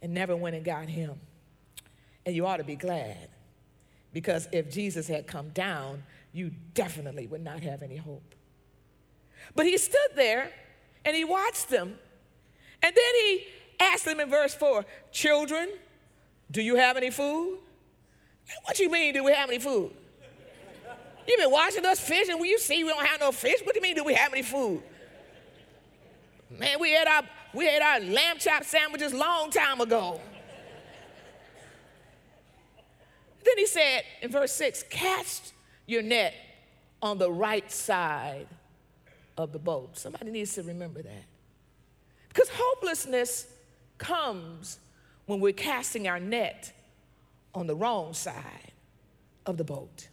and 0.00 0.14
never 0.14 0.36
went 0.36 0.54
and 0.54 0.64
got 0.64 0.88
Him. 0.88 1.18
And 2.26 2.36
you 2.36 2.46
ought 2.46 2.58
to 2.58 2.64
be 2.64 2.76
glad 2.76 3.28
because 4.14 4.48
if 4.52 4.70
Jesus 4.70 5.08
had 5.08 5.26
come 5.26 5.50
down, 5.50 6.04
you 6.32 6.52
definitely 6.72 7.26
would 7.26 7.42
not 7.42 7.60
have 7.60 7.82
any 7.82 7.96
hope. 7.96 8.34
But 9.54 9.66
he 9.66 9.76
stood 9.76 10.12
there 10.14 10.50
and 11.04 11.14
he 11.14 11.24
watched 11.24 11.68
them. 11.68 11.98
And 12.82 12.94
then 12.94 13.14
he 13.16 13.44
asked 13.80 14.04
them 14.04 14.20
in 14.20 14.30
verse 14.30 14.54
4 14.54 14.86
Children, 15.12 15.68
do 16.50 16.62
you 16.62 16.76
have 16.76 16.96
any 16.96 17.10
food? 17.10 17.58
What 18.64 18.76
do 18.76 18.84
you 18.84 18.90
mean, 18.90 19.14
do 19.14 19.24
we 19.24 19.32
have 19.32 19.50
any 19.50 19.58
food? 19.58 19.90
You've 21.26 21.40
been 21.40 21.50
watching 21.50 21.84
us 21.86 21.98
fish, 21.98 22.28
and 22.28 22.38
you 22.44 22.58
see 22.58 22.84
we 22.84 22.90
don't 22.90 23.06
have 23.06 23.20
no 23.20 23.32
fish, 23.32 23.60
what 23.64 23.74
do 23.74 23.78
you 23.78 23.82
mean, 23.82 23.96
do 23.96 24.04
we 24.04 24.14
have 24.14 24.32
any 24.32 24.42
food? 24.42 24.82
Man, 26.50 26.78
we 26.78 26.92
had 26.92 27.08
our, 27.08 27.22
we 27.54 27.66
ate 27.66 27.80
our 27.80 28.00
lamb 28.00 28.36
chop 28.38 28.64
sandwiches 28.64 29.14
long 29.14 29.50
time 29.50 29.80
ago. 29.80 30.20
Then 33.44 33.58
he 33.58 33.66
said 33.66 34.02
in 34.22 34.30
verse 34.30 34.52
6 34.52 34.84
cast 34.90 35.52
your 35.86 36.02
net 36.02 36.34
on 37.02 37.18
the 37.18 37.30
right 37.30 37.70
side 37.70 38.46
of 39.36 39.52
the 39.52 39.58
boat. 39.58 39.98
Somebody 39.98 40.30
needs 40.30 40.54
to 40.54 40.62
remember 40.62 41.02
that. 41.02 41.24
Because 42.28 42.48
hopelessness 42.52 43.46
comes 43.98 44.78
when 45.26 45.40
we're 45.40 45.52
casting 45.52 46.08
our 46.08 46.18
net 46.18 46.72
on 47.54 47.66
the 47.66 47.76
wrong 47.76 48.14
side 48.14 48.72
of 49.46 49.56
the 49.56 49.64
boat. 49.64 50.08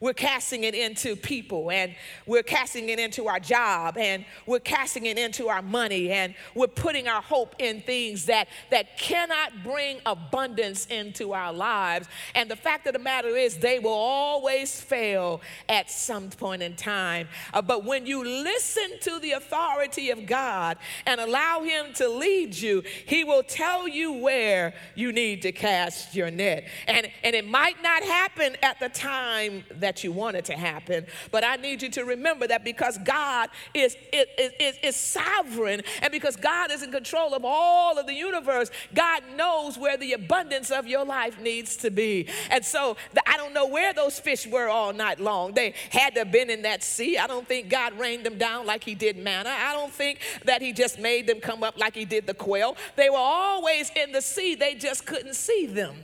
We're 0.00 0.14
casting 0.14 0.64
it 0.64 0.74
into 0.74 1.16
people 1.16 1.70
and 1.70 1.94
we're 2.26 2.42
casting 2.42 2.88
it 2.88 2.98
into 2.98 3.26
our 3.26 3.40
job 3.40 3.96
and 3.98 4.24
we're 4.46 4.60
casting 4.60 5.06
it 5.06 5.18
into 5.18 5.48
our 5.48 5.62
money 5.62 6.10
and 6.10 6.34
we're 6.54 6.68
putting 6.68 7.08
our 7.08 7.22
hope 7.22 7.56
in 7.58 7.80
things 7.82 8.26
that, 8.26 8.48
that 8.70 8.98
cannot 8.98 9.64
bring 9.64 9.98
abundance 10.06 10.86
into 10.86 11.32
our 11.32 11.52
lives. 11.52 12.08
And 12.34 12.50
the 12.50 12.56
fact 12.56 12.86
of 12.86 12.92
the 12.92 12.98
matter 12.98 13.28
is, 13.28 13.58
they 13.58 13.78
will 13.78 13.90
always 13.90 14.80
fail 14.80 15.40
at 15.68 15.90
some 15.90 16.30
point 16.30 16.62
in 16.62 16.76
time. 16.76 17.28
Uh, 17.52 17.62
but 17.62 17.84
when 17.84 18.06
you 18.06 18.24
listen 18.24 19.00
to 19.00 19.18
the 19.18 19.32
authority 19.32 20.10
of 20.10 20.26
God 20.26 20.78
and 21.06 21.20
allow 21.20 21.62
Him 21.62 21.92
to 21.94 22.08
lead 22.08 22.54
you, 22.54 22.82
He 23.06 23.24
will 23.24 23.42
tell 23.42 23.88
you 23.88 24.12
where 24.12 24.74
you 24.94 25.12
need 25.12 25.42
to 25.42 25.52
cast 25.52 26.14
your 26.14 26.30
net. 26.30 26.68
And, 26.86 27.08
and 27.24 27.34
it 27.34 27.46
might 27.48 27.82
not 27.82 28.02
happen 28.02 28.56
at 28.62 28.78
the 28.78 28.88
time 28.88 29.64
that 29.70 29.87
that 29.88 30.04
you 30.04 30.12
want 30.12 30.36
it 30.36 30.44
to 30.44 30.52
happen. 30.52 31.06
But 31.30 31.44
I 31.44 31.56
need 31.56 31.80
you 31.80 31.88
to 31.92 32.04
remember 32.04 32.46
that 32.46 32.62
because 32.62 32.98
God 32.98 33.48
is, 33.72 33.96
is, 34.12 34.26
is, 34.60 34.78
is 34.82 34.96
sovereign 34.96 35.80
and 36.02 36.12
because 36.12 36.36
God 36.36 36.70
is 36.70 36.82
in 36.82 36.92
control 36.92 37.32
of 37.32 37.42
all 37.42 37.98
of 37.98 38.06
the 38.06 38.12
universe, 38.12 38.70
God 38.94 39.22
knows 39.34 39.78
where 39.78 39.96
the 39.96 40.12
abundance 40.12 40.70
of 40.70 40.86
your 40.86 41.06
life 41.06 41.40
needs 41.40 41.74
to 41.78 41.90
be. 41.90 42.28
And 42.50 42.62
so 42.62 42.98
the, 43.14 43.22
I 43.26 43.38
don't 43.38 43.54
know 43.54 43.66
where 43.66 43.94
those 43.94 44.20
fish 44.20 44.46
were 44.46 44.68
all 44.68 44.92
night 44.92 45.20
long. 45.20 45.54
They 45.54 45.72
had 45.88 46.12
to 46.16 46.20
have 46.20 46.32
been 46.32 46.50
in 46.50 46.60
that 46.62 46.82
sea. 46.82 47.16
I 47.16 47.26
don't 47.26 47.48
think 47.48 47.70
God 47.70 47.98
rained 47.98 48.26
them 48.26 48.36
down 48.36 48.66
like 48.66 48.84
he 48.84 48.94
did 48.94 49.16
manna. 49.16 49.48
I 49.48 49.72
don't 49.72 49.92
think 49.92 50.20
that 50.44 50.60
he 50.60 50.74
just 50.74 50.98
made 50.98 51.26
them 51.26 51.40
come 51.40 51.62
up 51.64 51.78
like 51.78 51.94
he 51.94 52.04
did 52.04 52.26
the 52.26 52.34
quail. 52.34 52.76
They 52.96 53.08
were 53.08 53.16
always 53.16 53.90
in 53.96 54.12
the 54.12 54.20
sea, 54.20 54.54
they 54.54 54.74
just 54.74 55.06
couldn't 55.06 55.34
see 55.34 55.64
them. 55.64 55.96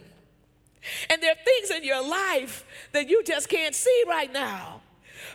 And 1.10 1.22
there 1.22 1.32
are 1.32 1.44
things 1.44 1.70
in 1.70 1.84
your 1.84 2.06
life 2.06 2.64
that 2.92 3.08
you 3.08 3.22
just 3.22 3.48
can't 3.48 3.74
see 3.74 4.04
right 4.08 4.32
now 4.32 4.80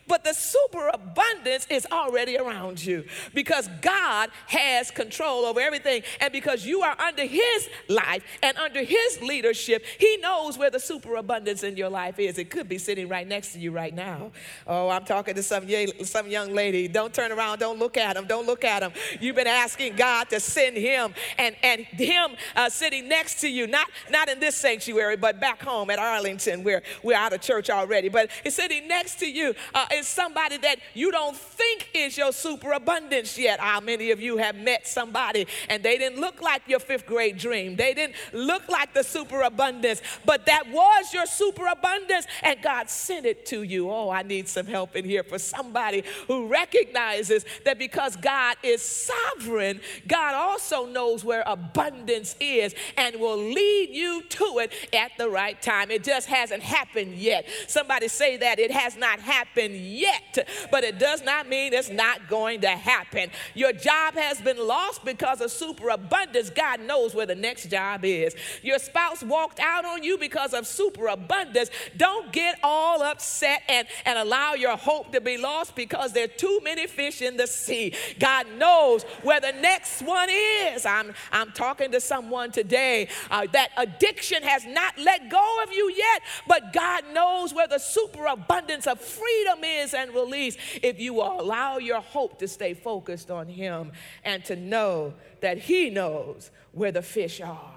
but 0.07 0.23
the 0.23 0.33
superabundance 0.33 1.67
is 1.69 1.85
already 1.91 2.37
around 2.37 2.83
you 2.83 3.05
because 3.33 3.69
God 3.81 4.29
has 4.47 4.91
control 4.91 5.45
over 5.45 5.59
everything. 5.59 6.03
And 6.21 6.31
because 6.31 6.65
you 6.65 6.81
are 6.81 6.99
under 6.99 7.25
His 7.25 7.69
life 7.87 8.23
and 8.41 8.57
under 8.57 8.83
His 8.83 9.21
leadership, 9.21 9.83
He 9.97 10.17
knows 10.17 10.57
where 10.57 10.69
the 10.69 10.79
superabundance 10.79 11.63
in 11.63 11.77
your 11.77 11.89
life 11.89 12.19
is. 12.19 12.37
It 12.37 12.49
could 12.49 12.69
be 12.69 12.77
sitting 12.77 13.07
right 13.07 13.27
next 13.27 13.53
to 13.53 13.59
you 13.59 13.71
right 13.71 13.93
now. 13.93 14.31
Oh, 14.67 14.89
I'm 14.89 15.05
talking 15.05 15.35
to 15.35 15.43
some, 15.43 15.67
some 16.03 16.27
young 16.27 16.53
lady. 16.53 16.87
Don't 16.87 17.13
turn 17.13 17.31
around. 17.31 17.59
Don't 17.59 17.79
look 17.79 17.97
at 17.97 18.15
him. 18.15 18.25
Don't 18.25 18.45
look 18.45 18.63
at 18.63 18.83
him. 18.83 18.91
You've 19.19 19.35
been 19.35 19.47
asking 19.47 19.95
God 19.95 20.29
to 20.29 20.39
send 20.39 20.77
Him 20.77 21.13
and, 21.37 21.55
and 21.63 21.81
Him 21.81 22.31
uh, 22.55 22.69
sitting 22.69 23.07
next 23.07 23.41
to 23.41 23.49
you, 23.49 23.67
not, 23.67 23.87
not 24.09 24.29
in 24.29 24.39
this 24.39 24.55
sanctuary, 24.55 25.17
but 25.17 25.39
back 25.39 25.61
home 25.61 25.89
at 25.89 25.99
Arlington. 25.99 26.63
We're, 26.63 26.83
we're 27.03 27.17
out 27.17 27.33
of 27.33 27.41
church 27.41 27.69
already, 27.69 28.09
but 28.09 28.29
He's 28.43 28.55
sitting 28.55 28.87
next 28.87 29.19
to 29.19 29.29
you. 29.29 29.53
Uh, 29.73 29.78
uh, 29.79 29.85
is 29.93 30.07
somebody 30.07 30.57
that 30.57 30.79
you 30.93 31.11
don't 31.11 31.35
think 31.35 31.89
is 31.93 32.17
your 32.17 32.31
superabundance 32.31 33.37
yet. 33.37 33.59
How 33.59 33.79
many 33.79 34.11
of 34.11 34.19
you 34.19 34.37
have 34.37 34.55
met 34.55 34.87
somebody 34.87 35.47
and 35.69 35.81
they 35.81 35.97
didn't 35.97 36.19
look 36.19 36.41
like 36.41 36.63
your 36.67 36.79
fifth 36.79 37.05
grade 37.05 37.37
dream? 37.37 37.75
They 37.75 37.93
didn't 37.93 38.15
look 38.33 38.67
like 38.67 38.93
the 38.93 39.03
superabundance, 39.03 40.01
but 40.25 40.45
that 40.47 40.69
was 40.69 41.13
your 41.13 41.25
superabundance, 41.25 42.27
and 42.43 42.61
God 42.61 42.89
sent 42.89 43.25
it 43.25 43.45
to 43.47 43.63
you. 43.63 43.89
Oh, 43.89 44.09
I 44.09 44.23
need 44.23 44.47
some 44.47 44.65
help 44.65 44.95
in 44.95 45.05
here 45.05 45.23
for 45.23 45.39
somebody 45.39 46.03
who 46.27 46.47
recognizes 46.47 47.45
that 47.65 47.79
because 47.79 48.15
God 48.15 48.57
is 48.63 48.81
sovereign, 48.81 49.79
God 50.07 50.33
also 50.33 50.85
knows 50.85 51.23
where 51.23 51.43
abundance 51.45 52.35
is 52.39 52.75
and 52.97 53.19
will 53.19 53.37
lead 53.37 53.89
you 53.91 54.23
to 54.23 54.59
it 54.59 54.73
at 54.93 55.11
the 55.17 55.29
right 55.29 55.61
time. 55.61 55.91
It 55.91 56.03
just 56.03 56.27
hasn't 56.27 56.63
happened 56.63 57.15
yet. 57.15 57.47
Somebody 57.67 58.07
say 58.07 58.37
that 58.37 58.59
it 58.59 58.71
has 58.71 58.97
not 58.97 59.19
happened 59.19 59.68
yet, 59.71 60.47
but 60.71 60.83
it 60.83 60.99
does 60.99 61.23
not 61.23 61.47
mean 61.47 61.73
it's 61.73 61.89
not 61.89 62.27
going 62.27 62.61
to 62.61 62.69
happen. 62.69 63.29
Your 63.53 63.73
job 63.73 64.15
has 64.15 64.39
been 64.41 64.57
lost 64.57 65.03
because 65.05 65.41
of 65.41 65.51
superabundance. 65.51 66.49
God 66.49 66.81
knows 66.81 67.15
where 67.15 67.25
the 67.25 67.35
next 67.35 67.69
job 67.69 68.03
is. 68.03 68.35
Your 68.61 68.79
spouse 68.79 69.23
walked 69.23 69.59
out 69.59 69.85
on 69.85 70.03
you 70.03 70.17
because 70.17 70.53
of 70.53 70.67
superabundance. 70.67 71.69
Don't 71.97 72.31
get 72.31 72.59
all 72.63 73.01
upset 73.01 73.61
and, 73.67 73.87
and 74.05 74.19
allow 74.19 74.53
your 74.53 74.77
hope 74.77 75.11
to 75.11 75.21
be 75.21 75.37
lost 75.37 75.75
because 75.75 76.13
there 76.13 76.25
are 76.25 76.27
too 76.27 76.59
many 76.63 76.87
fish 76.87 77.21
in 77.21 77.37
the 77.37 77.47
sea. 77.47 77.93
God 78.19 78.47
knows 78.57 79.03
where 79.23 79.39
the 79.39 79.51
next 79.53 80.01
one 80.01 80.29
is. 80.29 80.85
I'm, 80.85 81.13
I'm 81.31 81.51
talking 81.51 81.91
to 81.91 82.01
someone 82.01 82.51
today 82.51 83.09
uh, 83.31 83.47
that 83.53 83.69
addiction 83.77 84.43
has 84.43 84.65
not 84.65 84.97
let 84.97 85.29
go 85.29 85.63
of 85.63 85.71
you 85.71 85.91
yet, 85.95 86.21
but 86.47 86.73
God 86.73 87.03
knows 87.13 87.53
where 87.53 87.67
the 87.67 87.77
superabundance 87.77 88.87
of 88.87 88.99
freedom 88.99 89.58
is 89.63 89.93
and 89.93 90.13
release 90.13 90.57
if 90.81 90.99
you 90.99 91.13
will 91.13 91.39
allow 91.39 91.77
your 91.77 92.01
hope 92.01 92.39
to 92.39 92.47
stay 92.47 92.73
focused 92.73 93.31
on 93.31 93.47
Him 93.47 93.91
and 94.23 94.43
to 94.45 94.55
know 94.55 95.13
that 95.41 95.57
He 95.57 95.89
knows 95.89 96.51
where 96.71 96.91
the 96.91 97.01
fish 97.01 97.41
are. 97.41 97.73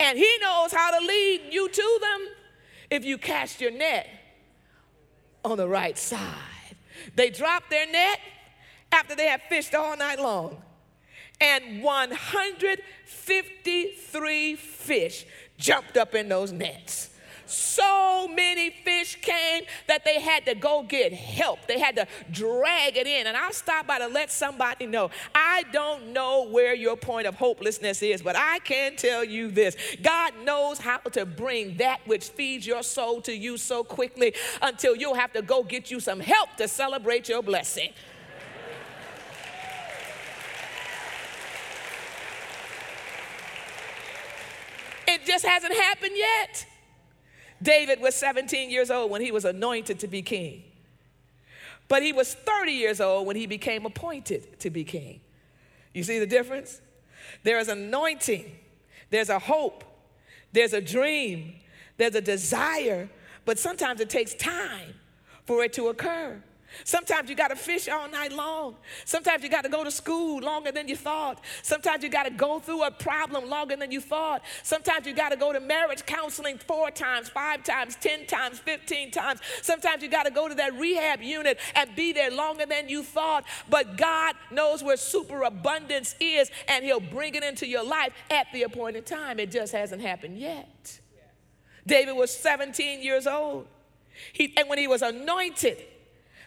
And 0.00 0.18
He 0.18 0.38
knows 0.40 0.72
how 0.72 0.98
to 0.98 1.06
lead 1.06 1.42
you 1.50 1.68
to 1.68 1.98
them 2.00 2.28
if 2.90 3.04
you 3.04 3.18
cast 3.18 3.60
your 3.60 3.70
net 3.70 4.08
on 5.44 5.56
the 5.56 5.68
right 5.68 5.98
side. 5.98 6.76
They 7.14 7.30
dropped 7.30 7.70
their 7.70 7.86
net 7.90 8.18
after 8.92 9.14
they 9.14 9.26
had 9.26 9.40
fished 9.48 9.74
all 9.74 9.96
night 9.96 10.20
long. 10.20 10.60
And 11.40 11.82
153 11.82 14.56
fish 14.56 15.26
jumped 15.58 15.96
up 15.96 16.14
in 16.14 16.28
those 16.28 16.52
nets. 16.52 17.10
So 17.46 18.28
many 18.28 18.70
fish 18.70 19.18
came 19.20 19.64
that 19.86 20.04
they 20.04 20.20
had 20.20 20.46
to 20.46 20.54
go 20.54 20.82
get 20.82 21.12
help. 21.12 21.66
They 21.66 21.78
had 21.78 21.96
to 21.96 22.06
drag 22.30 22.96
it 22.96 23.06
in. 23.06 23.26
And 23.26 23.36
I'll 23.36 23.52
stop 23.52 23.86
by 23.86 23.98
to 23.98 24.06
let 24.06 24.30
somebody 24.30 24.86
know 24.86 25.10
I 25.34 25.64
don't 25.72 26.12
know 26.12 26.48
where 26.48 26.74
your 26.74 26.96
point 26.96 27.26
of 27.26 27.34
hopelessness 27.34 28.02
is, 28.02 28.22
but 28.22 28.36
I 28.36 28.58
can 28.60 28.96
tell 28.96 29.24
you 29.24 29.50
this 29.50 29.76
God 30.02 30.32
knows 30.44 30.78
how 30.78 30.98
to 30.98 31.26
bring 31.26 31.76
that 31.78 32.00
which 32.06 32.28
feeds 32.28 32.66
your 32.66 32.82
soul 32.82 33.20
to 33.22 33.34
you 33.34 33.56
so 33.56 33.84
quickly 33.84 34.34
until 34.62 34.96
you'll 34.96 35.14
have 35.14 35.32
to 35.32 35.42
go 35.42 35.62
get 35.62 35.90
you 35.90 36.00
some 36.00 36.20
help 36.20 36.56
to 36.56 36.68
celebrate 36.68 37.28
your 37.28 37.42
blessing. 37.42 37.92
It 45.06 45.24
just 45.24 45.44
hasn't 45.44 45.74
happened 45.74 46.16
yet. 46.16 46.66
David 47.62 48.00
was 48.00 48.14
17 48.14 48.70
years 48.70 48.90
old 48.90 49.10
when 49.10 49.20
he 49.20 49.30
was 49.30 49.44
anointed 49.44 49.98
to 50.00 50.08
be 50.08 50.22
king. 50.22 50.64
But 51.88 52.02
he 52.02 52.12
was 52.12 52.34
30 52.34 52.72
years 52.72 53.00
old 53.00 53.26
when 53.26 53.36
he 53.36 53.46
became 53.46 53.84
appointed 53.86 54.58
to 54.60 54.70
be 54.70 54.84
king. 54.84 55.20
You 55.92 56.02
see 56.02 56.18
the 56.18 56.26
difference? 56.26 56.80
There 57.42 57.58
is 57.58 57.68
anointing, 57.68 58.52
there's 59.10 59.28
a 59.28 59.38
hope, 59.38 59.84
there's 60.52 60.72
a 60.72 60.80
dream, 60.80 61.54
there's 61.96 62.14
a 62.14 62.20
desire, 62.20 63.08
but 63.44 63.58
sometimes 63.58 64.00
it 64.00 64.10
takes 64.10 64.34
time 64.34 64.94
for 65.44 65.62
it 65.62 65.72
to 65.74 65.88
occur. 65.88 66.42
Sometimes 66.82 67.30
you 67.30 67.36
got 67.36 67.48
to 67.48 67.56
fish 67.56 67.88
all 67.88 68.08
night 68.08 68.32
long. 68.32 68.74
Sometimes 69.04 69.42
you 69.42 69.48
got 69.48 69.62
to 69.62 69.68
go 69.68 69.84
to 69.84 69.90
school 69.90 70.40
longer 70.40 70.72
than 70.72 70.88
you 70.88 70.96
thought. 70.96 71.40
Sometimes 71.62 72.02
you 72.02 72.08
got 72.08 72.24
to 72.24 72.30
go 72.30 72.58
through 72.58 72.82
a 72.82 72.90
problem 72.90 73.48
longer 73.48 73.76
than 73.76 73.92
you 73.92 74.00
thought. 74.00 74.42
Sometimes 74.62 75.06
you 75.06 75.14
got 75.14 75.30
to 75.30 75.36
go 75.36 75.52
to 75.52 75.60
marriage 75.60 76.04
counseling 76.04 76.58
four 76.58 76.90
times, 76.90 77.28
five 77.28 77.62
times, 77.62 77.96
10 78.00 78.26
times, 78.26 78.58
15 78.58 79.10
times. 79.10 79.40
Sometimes 79.62 80.02
you 80.02 80.08
got 80.08 80.24
to 80.24 80.30
go 80.30 80.48
to 80.48 80.54
that 80.56 80.74
rehab 80.74 81.22
unit 81.22 81.58
and 81.74 81.94
be 81.94 82.12
there 82.12 82.30
longer 82.30 82.66
than 82.66 82.88
you 82.88 83.02
thought. 83.02 83.44
But 83.70 83.96
God 83.96 84.34
knows 84.50 84.82
where 84.82 84.96
superabundance 84.96 86.14
is 86.18 86.50
and 86.68 86.84
He'll 86.84 87.00
bring 87.00 87.34
it 87.34 87.44
into 87.44 87.66
your 87.66 87.84
life 87.84 88.12
at 88.30 88.46
the 88.52 88.64
appointed 88.64 89.06
time. 89.06 89.38
It 89.38 89.50
just 89.50 89.72
hasn't 89.72 90.02
happened 90.02 90.38
yet. 90.38 91.00
David 91.86 92.14
was 92.14 92.34
17 92.34 93.02
years 93.02 93.26
old. 93.26 93.66
He, 94.32 94.54
and 94.56 94.68
when 94.68 94.78
he 94.78 94.86
was 94.86 95.02
anointed, 95.02 95.78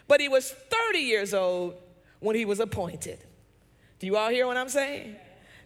but 0.08 0.20
he 0.20 0.28
was 0.28 0.50
30 0.50 0.98
years 0.98 1.34
old 1.34 1.74
when 2.20 2.34
he 2.34 2.44
was 2.44 2.58
appointed. 2.58 3.18
Do 3.98 4.06
you 4.06 4.16
all 4.16 4.30
hear 4.30 4.46
what 4.46 4.56
I'm 4.56 4.68
saying? 4.68 5.16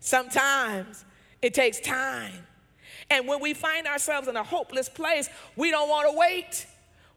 Sometimes 0.00 1.04
it 1.40 1.54
takes 1.54 1.80
time. 1.80 2.46
And 3.10 3.28
when 3.28 3.40
we 3.40 3.54
find 3.54 3.86
ourselves 3.86 4.28
in 4.28 4.36
a 4.36 4.42
hopeless 4.42 4.88
place, 4.88 5.28
we 5.56 5.70
don't 5.70 5.88
want 5.88 6.10
to 6.10 6.16
wait. 6.16 6.66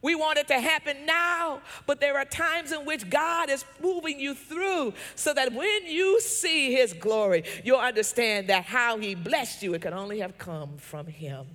We 0.01 0.13
want 0.13 0.37
it 0.37 0.47
to 0.49 0.59
happen 0.59 1.05
now, 1.07 1.61
but 1.87 1.99
there 1.99 2.15
are 2.17 2.25
times 2.25 2.71
in 2.71 2.85
which 2.85 3.09
God 3.09 3.49
is 3.49 3.65
moving 3.81 4.19
you 4.19 4.35
through 4.35 4.93
so 5.15 5.33
that 5.33 5.51
when 5.51 5.87
you 5.87 6.21
see 6.21 6.73
His 6.73 6.93
glory, 6.93 7.43
you'll 7.63 7.79
understand 7.79 8.49
that 8.49 8.65
how 8.65 8.97
He 8.99 9.15
blessed 9.15 9.63
you, 9.63 9.73
it 9.73 9.81
could 9.81 9.93
only 9.93 10.19
have 10.19 10.37
come 10.37 10.77
from 10.77 11.07
Him. 11.07 11.47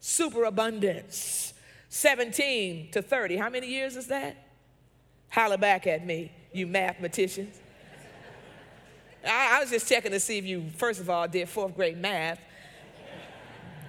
Superabundance, 0.00 1.54
17 1.90 2.90
to 2.90 3.02
30. 3.02 3.36
How 3.36 3.50
many 3.50 3.68
years 3.68 3.94
is 3.94 4.08
that? 4.08 4.45
Holler 5.28 5.58
back 5.58 5.86
at 5.86 6.06
me, 6.06 6.32
you 6.52 6.66
mathematicians. 6.66 7.60
I, 9.24 9.56
I, 9.56 9.60
was 9.60 9.70
just 9.70 9.88
checking 9.88 10.12
to 10.12 10.20
see 10.20 10.38
if 10.38 10.44
you, 10.44 10.66
first 10.76 11.00
of 11.00 11.10
all, 11.10 11.26
did 11.26 11.48
fourth 11.48 11.74
grade 11.74 11.98
math. 11.98 12.38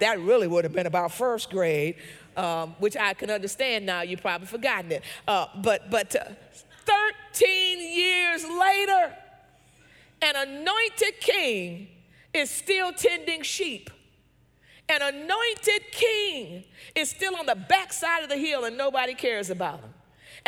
That 0.00 0.20
really 0.20 0.46
would 0.46 0.64
have 0.64 0.72
been 0.72 0.86
about 0.86 1.12
first 1.12 1.50
grade, 1.50 1.96
um, 2.36 2.74
which 2.78 2.96
I 2.96 3.14
can 3.14 3.30
understand 3.30 3.86
now. 3.86 4.02
You've 4.02 4.20
probably 4.20 4.46
forgotten 4.46 4.92
it. 4.92 5.02
Uh, 5.26 5.46
but 5.62 5.90
but 5.90 6.14
uh, 6.14 6.24
13 7.32 7.96
years 7.96 8.44
later, 8.44 9.16
an 10.22 10.36
anointed 10.36 11.20
king 11.20 11.88
is 12.32 12.50
still 12.50 12.92
tending 12.92 13.42
sheep. 13.42 13.90
An 14.88 15.02
anointed 15.02 15.92
king 15.92 16.64
is 16.94 17.10
still 17.10 17.36
on 17.36 17.46
the 17.46 17.54
backside 17.54 18.22
of 18.22 18.28
the 18.28 18.36
hill 18.38 18.64
and 18.64 18.76
nobody 18.76 19.14
cares 19.14 19.50
about 19.50 19.80
him. 19.80 19.92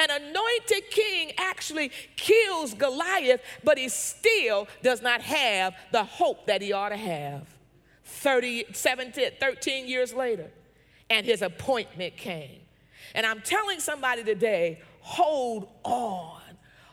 An 0.00 0.10
anointed 0.10 0.90
king 0.90 1.32
actually 1.36 1.90
kills 2.16 2.72
Goliath, 2.72 3.42
but 3.62 3.76
he 3.76 3.90
still 3.90 4.66
does 4.82 5.02
not 5.02 5.20
have 5.20 5.74
the 5.92 6.04
hope 6.04 6.46
that 6.46 6.62
he 6.62 6.72
ought 6.72 6.88
to 6.88 6.96
have. 6.96 7.46
30, 8.04 8.72
17, 8.72 9.32
13 9.38 9.86
years 9.86 10.14
later, 10.14 10.50
and 11.10 11.26
his 11.26 11.42
appointment 11.42 12.16
came. 12.16 12.60
And 13.14 13.26
I'm 13.26 13.42
telling 13.42 13.78
somebody 13.78 14.24
today 14.24 14.80
hold 15.00 15.68
on. 15.84 16.40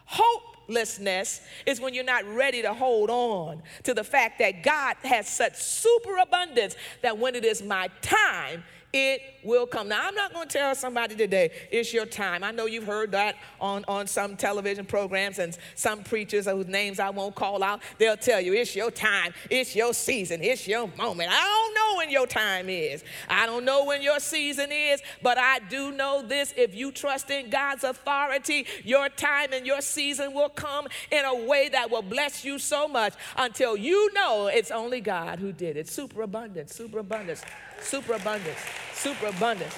Hopelessness 0.06 1.42
is 1.66 1.80
when 1.80 1.94
you're 1.94 2.04
not 2.04 2.26
ready 2.26 2.62
to 2.62 2.74
hold 2.74 3.10
on 3.10 3.62
to 3.84 3.94
the 3.94 4.04
fact 4.04 4.40
that 4.40 4.64
God 4.64 4.98
has 5.04 5.30
such 5.30 5.56
superabundance 5.56 6.76
that 7.04 7.18
when 7.18 7.36
it 7.36 7.46
is 7.46 7.62
my 7.62 7.90
time, 8.02 8.64
it 8.98 9.22
will 9.44 9.66
come. 9.66 9.88
Now, 9.88 10.08
I'm 10.08 10.16
not 10.16 10.34
going 10.34 10.48
to 10.48 10.58
tell 10.58 10.76
somebody 10.76 11.16
today, 11.16 11.52
it's 11.72 11.94
your 11.94 12.06
time. 12.06 12.44
I 12.44 12.52
know 12.52 12.66
you've 12.66 12.86
heard 12.86 13.12
that 13.12 13.36
on, 13.62 13.86
on 13.88 14.08
some 14.08 14.36
television 14.36 14.86
programs 14.86 15.40
and 15.40 15.58
some 15.76 16.04
preachers 16.04 16.48
whose 16.48 16.68
names 16.68 17.00
I 17.00 17.10
won't 17.10 17.36
call 17.36 17.64
out. 17.64 17.82
They'll 17.98 18.18
tell 18.18 18.42
you, 18.42 18.54
it's 18.54 18.76
your 18.76 18.92
time, 18.92 19.34
it's 19.50 19.76
your 19.76 19.94
season, 19.94 20.42
it's 20.44 20.68
your 20.68 20.90
moment. 20.98 21.30
I 21.32 21.44
don't 21.44 21.76
know 21.76 21.98
when 21.98 22.10
your 22.10 22.28
time 22.28 22.70
is. 22.70 23.04
I 23.30 23.46
don't 23.46 23.64
know 23.64 23.86
when 23.86 24.02
your 24.02 24.20
season 24.20 24.72
is, 24.72 25.02
but 25.22 25.38
I 25.38 25.60
do 25.70 25.92
know 25.92 26.22
this 26.22 26.54
if 26.58 26.76
you 26.76 26.92
trust 26.92 27.30
in 27.30 27.50
God's 27.50 27.84
authority, 27.84 28.66
your 28.84 29.10
time 29.10 29.54
and 29.54 29.66
your 29.66 29.82
season 29.82 30.34
will 30.34 30.50
come 30.50 30.88
in 31.12 31.24
a 31.24 31.46
way 31.46 31.70
that 31.70 31.90
will 31.90 32.02
bless 32.02 32.44
you 32.44 32.60
so 32.60 32.88
much 32.88 33.14
until 33.38 33.78
you 33.78 34.12
know 34.14 34.48
it's 34.48 34.72
only 34.72 35.00
God 35.00 35.40
who 35.40 35.54
did 35.54 35.78
it. 35.78 35.88
Superabundance, 35.88 36.76
superabundance 36.76 37.44
superabundance, 37.82 38.60
superabundance. 38.94 39.76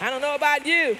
I 0.00 0.10
don't 0.10 0.20
know 0.20 0.34
about 0.34 0.66
you, 0.66 0.96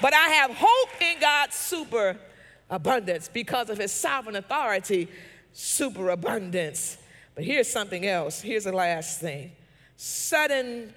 but 0.00 0.14
I 0.14 0.28
have 0.28 0.50
hope 0.54 1.02
in 1.02 1.20
God's 1.20 1.56
superabundance 1.56 3.28
because 3.32 3.70
of 3.70 3.78
his 3.78 3.92
sovereign 3.92 4.36
authority, 4.36 5.08
superabundance. 5.52 6.98
But 7.34 7.44
here's 7.44 7.70
something 7.70 8.06
else. 8.06 8.40
Here's 8.40 8.64
the 8.64 8.72
last 8.72 9.20
thing 9.20 9.52
sudden 9.96 10.92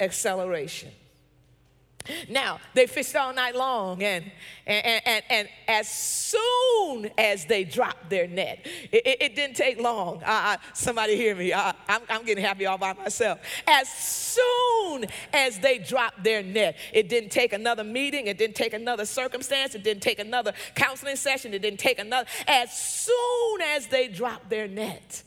acceleration. 0.00 0.90
Now, 2.28 2.58
they 2.74 2.86
fished 2.86 3.14
all 3.14 3.32
night 3.32 3.54
long, 3.54 4.02
and, 4.02 4.24
and, 4.66 5.02
and, 5.06 5.24
and 5.30 5.48
as 5.68 5.88
soon 5.88 7.10
as 7.16 7.44
they 7.46 7.64
dropped 7.64 8.10
their 8.10 8.26
net, 8.26 8.66
it, 8.90 9.06
it, 9.06 9.22
it 9.22 9.36
didn't 9.36 9.56
take 9.56 9.80
long. 9.80 10.22
Uh, 10.24 10.56
somebody 10.74 11.16
hear 11.16 11.34
me. 11.34 11.52
Uh, 11.52 11.72
I'm, 11.88 12.02
I'm 12.08 12.24
getting 12.24 12.44
happy 12.44 12.66
all 12.66 12.78
by 12.78 12.92
myself. 12.92 13.38
As 13.66 13.88
soon 13.88 15.06
as 15.32 15.58
they 15.60 15.78
dropped 15.78 16.24
their 16.24 16.42
net, 16.42 16.76
it 16.92 17.08
didn't 17.08 17.30
take 17.30 17.52
another 17.52 17.84
meeting, 17.84 18.26
it 18.26 18.38
didn't 18.38 18.56
take 18.56 18.74
another 18.74 19.06
circumstance, 19.06 19.74
it 19.74 19.82
didn't 19.82 20.02
take 20.02 20.18
another 20.18 20.52
counseling 20.74 21.16
session, 21.16 21.54
it 21.54 21.62
didn't 21.62 21.80
take 21.80 21.98
another. 21.98 22.28
As 22.46 22.72
soon 22.72 23.60
as 23.62 23.86
they 23.86 24.08
dropped 24.08 24.50
their 24.50 24.68
net, 24.68 25.22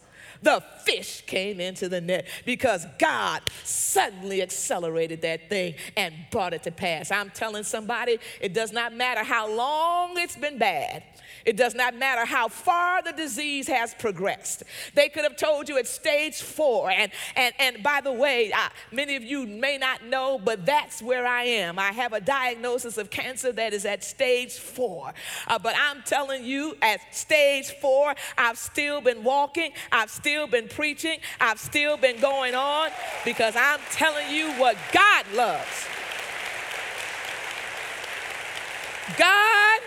the 0.46 0.64
fish 0.84 1.24
came 1.26 1.60
into 1.60 1.90
the 1.90 2.00
net 2.00 2.28
because 2.46 2.86
God 3.00 3.42
suddenly 3.64 4.42
accelerated 4.42 5.24
that 5.24 5.50
thing 5.50 5.74
and 5.98 6.14
brought 6.32 6.54
it 6.54 6.64
to 6.64 6.72
pass. 6.72 7.12
I'm 7.12 7.32
telling 7.32 7.64
somebody, 7.64 8.20
it 8.40 8.54
does 8.54 8.72
not 8.72 8.94
matter 8.94 9.24
how 9.24 9.50
long 9.50 10.18
it's 10.18 10.38
been 10.38 10.60
bad. 10.60 11.04
It 11.46 11.58
does 11.58 11.76
not 11.76 11.96
matter 11.96 12.26
how 12.26 12.48
far 12.48 13.04
the 13.04 13.12
disease 13.12 13.68
has 13.68 13.94
progressed. 13.94 14.64
They 14.96 15.10
could 15.10 15.24
have 15.24 15.38
told 15.38 15.70
you 15.70 15.78
it's 15.78 15.92
stage 15.92 16.42
four. 16.42 16.90
And, 16.90 17.12
and, 17.36 17.54
and 17.60 17.84
by 17.84 18.02
the 18.02 18.12
way, 18.12 18.52
I, 18.54 18.70
many 18.92 19.16
of 19.16 19.24
you 19.24 19.46
may 19.46 19.78
not 19.78 20.04
know, 20.04 20.40
but 20.44 20.66
that's 20.66 21.04
where 21.04 21.28
I 21.28 21.44
am. 21.44 21.78
I 21.78 21.92
have 21.92 22.14
a 22.14 22.22
diagnosis 22.22 22.98
of 22.98 23.12
cancer 23.12 23.52
that 23.52 23.74
is 23.74 23.86
at 23.86 24.04
stage 24.04 24.54
four. 24.54 25.14
Uh, 25.48 25.60
but 25.60 25.76
I'm 25.78 26.02
telling 26.02 26.44
you, 26.44 26.76
at 26.82 27.14
stage 27.16 27.70
four, 27.80 28.16
I've 28.38 28.58
still 28.58 29.00
been 29.00 29.24
walking, 29.24 29.72
I've 29.92 30.10
still 30.10 30.48
been 30.48 30.68
preaching, 30.68 31.20
I've 31.40 31.60
still 31.60 31.96
been 31.96 32.20
going 32.20 32.56
on 32.56 32.90
because 33.24 33.56
I'm 33.56 33.80
telling 33.92 34.34
you 34.34 34.52
what 34.54 34.78
God 34.92 35.26
loves. 35.36 35.88
God 39.20 39.82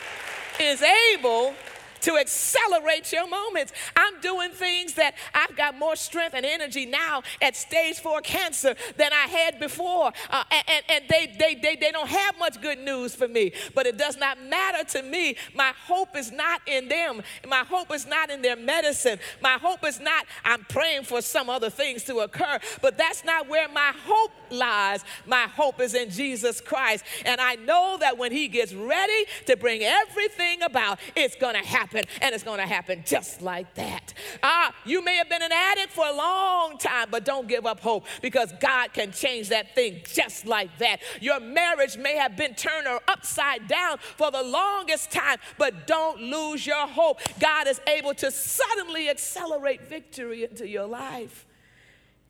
is 0.61 0.83
able 0.83 1.55
to 2.02 2.16
accelerate 2.16 3.12
your 3.12 3.28
moments. 3.28 3.72
I'm 3.96 4.20
doing 4.20 4.50
things 4.50 4.94
that 4.94 5.14
I've 5.34 5.56
got 5.56 5.78
more 5.78 5.96
strength 5.96 6.34
and 6.34 6.44
energy 6.44 6.87
now 6.87 7.22
at 7.40 7.56
stage 7.56 8.00
four 8.00 8.20
cancer 8.20 8.74
than 8.96 9.12
I 9.12 9.26
had 9.26 9.58
before. 9.58 10.12
Uh, 10.30 10.44
and 10.50 10.82
and 10.88 11.04
they, 11.08 11.26
they, 11.38 11.54
they, 11.54 11.76
they 11.76 11.90
don't 11.90 12.08
have 12.08 12.38
much 12.38 12.61
good 12.61 12.78
news 12.78 13.14
for 13.14 13.28
me, 13.28 13.52
but 13.74 13.87
it 13.87 13.96
does 13.96 14.16
not 14.16 14.40
matter 14.42 14.84
to 14.98 15.02
me. 15.02 15.37
My 15.54 15.72
hope 15.87 16.16
is 16.16 16.30
not 16.30 16.61
in 16.66 16.88
them. 16.88 17.22
My 17.46 17.64
hope 17.64 17.92
is 17.92 18.06
not 18.06 18.30
in 18.30 18.42
their 18.42 18.56
medicine. 18.56 19.18
My 19.40 19.58
hope 19.61 19.84
is 19.84 20.00
not, 20.00 20.26
I'm 20.44 20.64
praying 20.64 21.04
for 21.04 21.20
some 21.22 21.50
other 21.50 21.70
things 21.70 22.04
to 22.04 22.18
occur, 22.18 22.58
but 22.82 22.98
that's 22.98 23.24
not 23.24 23.48
where 23.48 23.68
my 23.68 23.92
hope 24.04 24.32
lies. 24.50 25.04
My 25.26 25.42
hope 25.42 25.80
is 25.80 25.94
in 25.94 26.11
Jesus 26.11 26.61
Christ. 26.61 27.04
And 27.24 27.40
I 27.40 27.56
know 27.56 27.96
that 28.00 28.18
when 28.18 28.32
He 28.32 28.48
gets 28.48 28.72
ready 28.72 29.26
to 29.46 29.56
bring 29.56 29.82
everything 29.82 30.62
about, 30.62 30.98
it's 31.16 31.37
going 31.37 31.54
to 31.54 31.66
happen 31.66 31.88
happen, 31.88 32.05
and 32.20 32.35
it's 32.35 32.44
going 32.44 32.59
to 32.59 32.66
happen 32.66 33.03
just 33.07 33.42
like 33.42 33.74
that. 33.74 34.14
Ah, 34.42 34.74
you 34.85 35.03
may 35.03 35.16
have 35.16 35.29
been 35.29 35.42
an 35.42 35.53
addict 35.53 35.92
for 35.92 36.07
a 36.07 36.12
long 36.12 36.79
time, 36.79 37.09
but 37.11 37.24
don't 37.24 37.48
give 37.48 37.66
up 37.66 37.81
hope 37.81 38.05
because 38.22 38.53
God 38.61 38.92
can 38.92 39.12
change 39.12 39.48
that 39.48 39.74
thing 39.74 40.01
just 40.12 40.46
like 40.46 40.77
that. 40.79 41.01
Your 41.20 41.40
marriage 41.40 41.96
may 41.96 42.16
have 42.16 42.37
been 42.37 42.55
turned 42.55 42.87
upside 43.09 43.68
down 43.68 43.98
for 43.98 44.31
the 44.31 44.42
longest 44.42 45.11
time, 45.11 45.38
but 45.57 45.87
don't 45.87 46.20
lose 46.20 46.66
your 46.66 46.87
hope. 46.87 47.20
God 47.40 47.66
is 47.66 47.81
able 47.87 48.14
to 48.14 48.31
suddenly 48.31 49.09
accelerate 49.09 49.88
victory 49.88 50.44
into 50.44 50.66
your 50.66 50.87
life, 50.87 51.46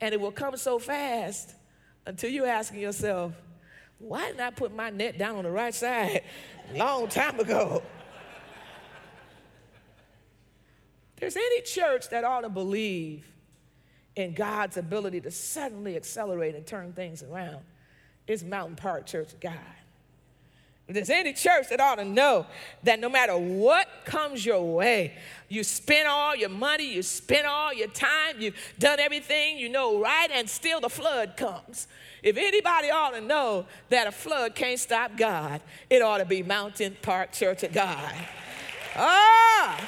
and 0.00 0.14
it 0.14 0.20
will 0.20 0.32
come 0.32 0.56
so 0.56 0.78
fast 0.78 1.54
until 2.06 2.30
you're 2.30 2.46
asking 2.46 2.80
yourself, 2.80 3.32
why 3.98 4.28
didn't 4.28 4.40
I 4.40 4.50
put 4.50 4.74
my 4.74 4.90
net 4.90 5.18
down 5.18 5.36
on 5.36 5.44
the 5.44 5.50
right 5.50 5.74
side 5.74 6.22
long 6.74 7.08
time 7.08 7.40
ago? 7.40 7.82
There's 11.20 11.36
any 11.36 11.60
church 11.62 12.08
that 12.10 12.24
ought 12.24 12.42
to 12.42 12.48
believe 12.48 13.26
in 14.16 14.34
God's 14.34 14.76
ability 14.76 15.20
to 15.22 15.30
suddenly 15.30 15.96
accelerate 15.96 16.54
and 16.54 16.66
turn 16.66 16.92
things 16.92 17.22
around, 17.22 17.60
it's 18.26 18.42
Mountain 18.42 18.76
Park 18.76 19.06
Church 19.06 19.32
of 19.32 19.40
God. 19.40 19.54
If 20.88 20.94
there's 20.94 21.10
any 21.10 21.34
church 21.34 21.68
that 21.68 21.80
ought 21.80 21.96
to 21.96 22.04
know 22.04 22.46
that 22.82 22.98
no 22.98 23.10
matter 23.10 23.36
what 23.36 23.86
comes 24.06 24.44
your 24.44 24.62
way, 24.74 25.12
you 25.48 25.62
spend 25.62 26.08
all 26.08 26.34
your 26.34 26.48
money, 26.48 26.94
you 26.94 27.02
spend 27.02 27.46
all 27.46 27.74
your 27.74 27.88
time, 27.88 28.36
you've 28.40 28.56
done 28.78 28.98
everything 28.98 29.58
you 29.58 29.68
know 29.68 30.00
right, 30.00 30.30
and 30.32 30.48
still 30.48 30.80
the 30.80 30.88
flood 30.88 31.36
comes. 31.36 31.88
If 32.22 32.38
anybody 32.38 32.90
ought 32.90 33.10
to 33.10 33.20
know 33.20 33.66
that 33.90 34.06
a 34.06 34.12
flood 34.12 34.54
can't 34.54 34.80
stop 34.80 35.16
God, 35.16 35.60
it 35.90 36.00
ought 36.00 36.18
to 36.18 36.24
be 36.24 36.42
Mountain 36.42 36.96
Park 37.02 37.32
Church 37.32 37.62
of 37.62 37.72
God. 37.72 38.14
Ah! 38.96 39.78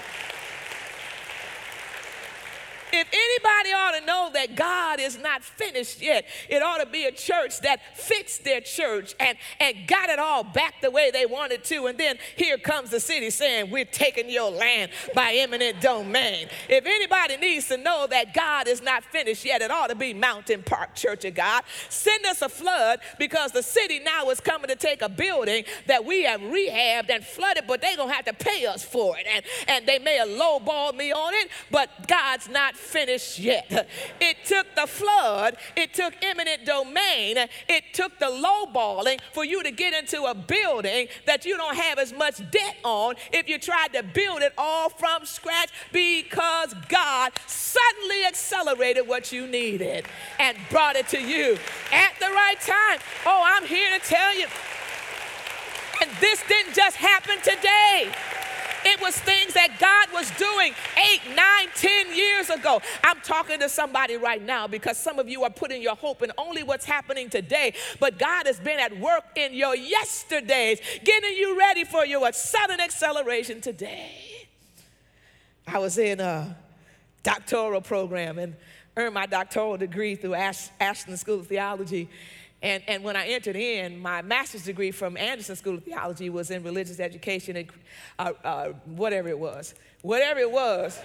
If 2.92 3.08
anybody 3.12 3.70
ought 3.72 3.98
to 3.98 4.06
know 4.06 4.30
that 4.32 4.56
God 4.56 5.00
is 5.00 5.18
not 5.18 5.42
finished 5.42 6.02
yet, 6.02 6.26
it 6.48 6.62
ought 6.62 6.78
to 6.78 6.86
be 6.86 7.04
a 7.04 7.12
church 7.12 7.60
that 7.60 7.80
fixed 7.96 8.44
their 8.44 8.60
church 8.60 9.14
and, 9.20 9.36
and 9.58 9.86
got 9.86 10.10
it 10.10 10.18
all 10.18 10.44
back 10.44 10.80
the 10.80 10.90
way 10.90 11.10
they 11.10 11.26
wanted 11.26 11.64
to. 11.64 11.86
And 11.86 11.98
then 11.98 12.18
here 12.36 12.58
comes 12.58 12.90
the 12.90 13.00
city 13.00 13.30
saying, 13.30 13.70
We're 13.70 13.84
taking 13.84 14.30
your 14.30 14.50
land 14.50 14.90
by 15.14 15.32
eminent 15.34 15.80
domain. 15.80 16.48
If 16.68 16.86
anybody 16.86 17.36
needs 17.36 17.68
to 17.68 17.76
know 17.76 18.06
that 18.10 18.34
God 18.34 18.68
is 18.68 18.82
not 18.82 19.04
finished 19.04 19.44
yet, 19.44 19.62
it 19.62 19.70
ought 19.70 19.88
to 19.88 19.94
be 19.94 20.14
Mountain 20.14 20.62
Park 20.62 20.94
Church 20.94 21.24
of 21.24 21.34
God. 21.34 21.62
Send 21.88 22.24
us 22.26 22.42
a 22.42 22.48
flood 22.48 23.00
because 23.18 23.52
the 23.52 23.62
city 23.62 24.00
now 24.00 24.30
is 24.30 24.40
coming 24.40 24.68
to 24.68 24.76
take 24.76 25.02
a 25.02 25.08
building 25.08 25.64
that 25.86 26.04
we 26.04 26.24
have 26.24 26.40
rehabbed 26.40 27.10
and 27.10 27.24
flooded, 27.24 27.64
but 27.66 27.80
they're 27.80 27.96
going 27.96 28.08
to 28.08 28.14
have 28.14 28.24
to 28.24 28.32
pay 28.32 28.66
us 28.66 28.82
for 28.82 29.16
it. 29.18 29.26
And, 29.32 29.44
and 29.68 29.86
they 29.86 29.98
may 29.98 30.16
have 30.16 30.28
lowballed 30.28 30.96
me 30.96 31.12
on 31.12 31.34
it, 31.34 31.50
but 31.70 31.90
God's 32.06 32.48
not 32.48 32.76
finished 32.80 33.38
yet. 33.38 33.88
It 34.20 34.36
took 34.44 34.66
the 34.74 34.86
flood, 34.86 35.56
it 35.76 35.94
took 35.94 36.14
eminent 36.22 36.64
domain, 36.64 37.36
it 37.68 37.84
took 37.92 38.18
the 38.18 38.26
lowballing 38.26 39.20
for 39.32 39.44
you 39.44 39.62
to 39.62 39.70
get 39.70 39.94
into 39.94 40.24
a 40.24 40.34
building 40.34 41.08
that 41.26 41.44
you 41.44 41.56
don't 41.56 41.76
have 41.76 41.98
as 41.98 42.12
much 42.12 42.38
debt 42.50 42.76
on 42.84 43.14
if 43.32 43.48
you 43.48 43.58
tried 43.58 43.92
to 43.92 44.02
build 44.02 44.42
it 44.42 44.52
all 44.58 44.88
from 44.88 45.24
scratch 45.24 45.70
because 45.92 46.74
God 46.88 47.32
suddenly 47.46 48.24
accelerated 48.26 49.06
what 49.06 49.32
you 49.32 49.46
needed 49.46 50.06
and 50.38 50.56
brought 50.70 50.96
it 50.96 51.08
to 51.08 51.20
you 51.20 51.58
at 51.92 52.12
the 52.18 52.26
right 52.26 52.60
time. 52.60 52.98
Oh, 53.26 53.42
I'm 53.44 53.66
here 53.66 53.98
to 53.98 54.04
tell 54.04 54.36
you. 54.38 54.46
And 56.00 56.10
this 56.20 56.42
didn't 56.48 56.74
just 56.74 56.96
happen 56.96 57.36
today. 57.42 58.10
It 58.92 59.00
was 59.00 59.16
things 59.16 59.54
that 59.54 59.78
God 59.78 60.12
was 60.12 60.28
doing 60.32 60.74
eight, 60.98 61.20
nine, 61.36 61.68
ten 61.76 62.12
years 62.12 62.50
ago. 62.50 62.82
I'm 63.04 63.20
talking 63.20 63.60
to 63.60 63.68
somebody 63.68 64.16
right 64.16 64.42
now 64.42 64.66
because 64.66 64.96
some 64.98 65.20
of 65.20 65.28
you 65.28 65.44
are 65.44 65.50
putting 65.50 65.80
your 65.80 65.94
hope 65.94 66.22
in 66.22 66.32
only 66.36 66.64
what's 66.64 66.84
happening 66.84 67.30
today, 67.30 67.74
but 68.00 68.18
God 68.18 68.46
has 68.46 68.58
been 68.58 68.80
at 68.80 68.98
work 68.98 69.22
in 69.36 69.54
your 69.54 69.76
yesterdays, 69.76 70.80
getting 71.04 71.36
you 71.36 71.56
ready 71.56 71.84
for 71.84 72.04
your 72.04 72.32
sudden 72.32 72.80
acceleration 72.80 73.60
today. 73.60 74.48
I 75.68 75.78
was 75.78 75.96
in 75.96 76.18
a 76.18 76.56
doctoral 77.22 77.80
program 77.82 78.40
and 78.40 78.56
earned 78.96 79.14
my 79.14 79.26
doctoral 79.26 79.76
degree 79.76 80.16
through 80.16 80.34
Ash- 80.34 80.70
Ashland 80.80 81.20
School 81.20 81.38
of 81.38 81.46
Theology. 81.46 82.08
And, 82.62 82.82
and 82.86 83.02
when 83.02 83.16
I 83.16 83.26
entered 83.26 83.56
in, 83.56 83.98
my 83.98 84.20
master's 84.20 84.64
degree 84.64 84.90
from 84.90 85.16
Anderson 85.16 85.56
School 85.56 85.76
of 85.76 85.84
Theology 85.84 86.28
was 86.28 86.50
in 86.50 86.62
religious 86.62 87.00
education 87.00 87.56
and 87.56 87.68
uh, 88.18 88.32
uh, 88.44 88.72
whatever 88.84 89.28
it 89.28 89.38
was. 89.38 89.74
Whatever 90.02 90.40
it 90.40 90.50
was, 90.50 90.98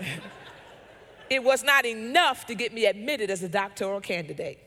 it 1.30 1.42
was 1.42 1.62
not 1.62 1.86
enough 1.86 2.46
to 2.46 2.54
get 2.54 2.72
me 2.72 2.86
admitted 2.86 3.30
as 3.30 3.42
a 3.42 3.48
doctoral 3.48 4.00
candidate. 4.00 4.60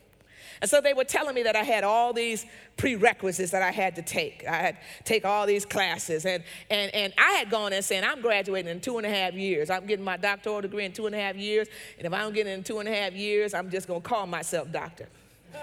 And 0.62 0.68
so 0.68 0.80
they 0.80 0.92
were 0.92 1.04
telling 1.04 1.34
me 1.34 1.42
that 1.44 1.56
I 1.56 1.62
had 1.62 1.84
all 1.84 2.12
these 2.12 2.44
prerequisites 2.76 3.50
that 3.52 3.62
I 3.62 3.70
had 3.70 3.96
to 3.96 4.02
take. 4.02 4.44
I 4.46 4.56
had 4.56 4.76
to 4.98 5.04
take 5.04 5.24
all 5.24 5.46
these 5.46 5.64
classes. 5.64 6.26
And, 6.26 6.42
and, 6.68 6.94
and 6.94 7.14
I 7.16 7.32
had 7.32 7.50
gone 7.50 7.72
and 7.72 7.82
saying, 7.82 8.04
I'm 8.04 8.20
graduating 8.20 8.70
in 8.70 8.80
two 8.80 8.98
and 8.98 9.06
a 9.06 9.10
half 9.10 9.32
years. 9.32 9.70
I'm 9.70 9.86
getting 9.86 10.04
my 10.04 10.18
doctoral 10.18 10.60
degree 10.60 10.84
in 10.84 10.92
two 10.92 11.06
and 11.06 11.14
a 11.14 11.18
half 11.18 11.36
years. 11.36 11.68
And 11.96 12.06
if 12.06 12.12
I 12.12 12.20
don't 12.20 12.34
get 12.34 12.46
it 12.46 12.50
in 12.50 12.62
two 12.62 12.78
and 12.78 12.88
a 12.88 12.94
half 12.94 13.14
years, 13.14 13.54
I'm 13.54 13.70
just 13.70 13.88
going 13.88 14.02
to 14.02 14.08
call 14.08 14.26
myself 14.26 14.70
doctor. 14.70 15.08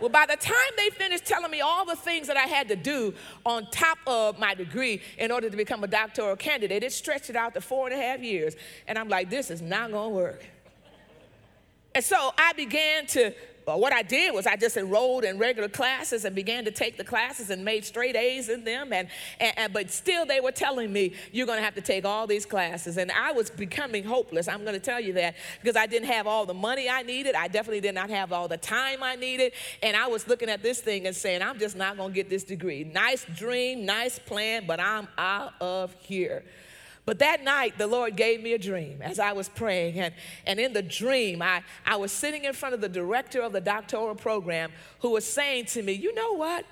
Well, 0.00 0.10
by 0.10 0.26
the 0.26 0.36
time 0.36 0.54
they 0.76 0.90
finished 0.90 1.24
telling 1.24 1.50
me 1.50 1.62
all 1.62 1.86
the 1.86 1.96
things 1.96 2.26
that 2.26 2.36
I 2.36 2.42
had 2.42 2.68
to 2.68 2.76
do 2.76 3.14
on 3.46 3.70
top 3.70 3.96
of 4.06 4.38
my 4.38 4.52
degree 4.52 5.00
in 5.16 5.30
order 5.30 5.48
to 5.48 5.56
become 5.56 5.82
a 5.82 5.86
doctoral 5.86 6.36
candidate, 6.36 6.82
it 6.82 6.92
stretched 6.92 7.30
it 7.30 7.36
out 7.36 7.54
to 7.54 7.62
four 7.62 7.86
and 7.86 7.98
a 7.98 8.02
half 8.04 8.20
years. 8.20 8.54
And 8.86 8.98
I'm 8.98 9.08
like, 9.08 9.30
this 9.30 9.50
is 9.50 9.62
not 9.62 9.92
going 9.92 10.10
to 10.10 10.14
work. 10.14 10.44
And 11.94 12.04
so 12.04 12.34
I 12.36 12.52
began 12.52 13.06
to 13.06 13.32
uh, 13.66 13.76
what 13.76 13.92
I 13.92 14.02
did 14.02 14.34
was 14.34 14.46
I 14.46 14.56
just 14.56 14.76
enrolled 14.76 15.24
in 15.24 15.38
regular 15.38 15.68
classes 15.68 16.24
and 16.24 16.34
began 16.34 16.64
to 16.66 16.70
take 16.70 16.96
the 16.96 17.04
classes 17.04 17.50
and 17.50 17.64
made 17.64 17.84
straight 17.84 18.16
A's 18.16 18.48
in 18.48 18.64
them. 18.64 18.92
And, 18.92 19.08
and, 19.40 19.58
and 19.58 19.72
but 19.72 19.90
still, 19.90 20.26
they 20.26 20.40
were 20.40 20.52
telling 20.52 20.92
me, 20.92 21.14
you're 21.32 21.46
going 21.46 21.58
to 21.58 21.64
have 21.64 21.74
to 21.76 21.80
take 21.80 22.04
all 22.04 22.26
these 22.26 22.44
classes. 22.44 22.96
And 22.98 23.10
I 23.12 23.32
was 23.32 23.50
becoming 23.50 24.04
hopeless. 24.04 24.48
I'm 24.48 24.62
going 24.62 24.74
to 24.74 24.80
tell 24.80 25.00
you 25.00 25.14
that 25.14 25.34
because 25.62 25.76
I 25.76 25.86
didn't 25.86 26.08
have 26.08 26.26
all 26.26 26.46
the 26.46 26.54
money 26.54 26.88
I 26.88 27.02
needed. 27.02 27.34
I 27.34 27.48
definitely 27.48 27.80
did 27.80 27.94
not 27.94 28.10
have 28.10 28.32
all 28.32 28.48
the 28.48 28.58
time 28.58 29.02
I 29.02 29.16
needed. 29.16 29.52
And 29.82 29.96
I 29.96 30.06
was 30.08 30.28
looking 30.28 30.48
at 30.48 30.62
this 30.62 30.80
thing 30.80 31.06
and 31.06 31.16
saying, 31.16 31.42
I'm 31.42 31.58
just 31.58 31.76
not 31.76 31.96
going 31.96 32.10
to 32.10 32.14
get 32.14 32.28
this 32.28 32.44
degree. 32.44 32.84
Nice 32.84 33.24
dream, 33.34 33.86
nice 33.86 34.18
plan, 34.18 34.64
but 34.66 34.80
I'm 34.80 35.08
out 35.16 35.54
of 35.60 35.94
here. 36.00 36.44
But 37.06 37.18
that 37.18 37.44
night, 37.44 37.76
the 37.76 37.86
Lord 37.86 38.16
gave 38.16 38.42
me 38.42 38.54
a 38.54 38.58
dream 38.58 39.02
as 39.02 39.18
I 39.18 39.32
was 39.32 39.48
praying. 39.48 40.00
And, 40.00 40.14
and 40.46 40.58
in 40.58 40.72
the 40.72 40.82
dream, 40.82 41.42
I, 41.42 41.62
I 41.84 41.96
was 41.96 42.12
sitting 42.12 42.44
in 42.44 42.54
front 42.54 42.74
of 42.74 42.80
the 42.80 42.88
director 42.88 43.42
of 43.42 43.52
the 43.52 43.60
doctoral 43.60 44.14
program 44.14 44.72
who 45.00 45.10
was 45.10 45.26
saying 45.26 45.66
to 45.66 45.82
me, 45.82 45.92
You 45.92 46.14
know 46.14 46.32
what? 46.32 46.64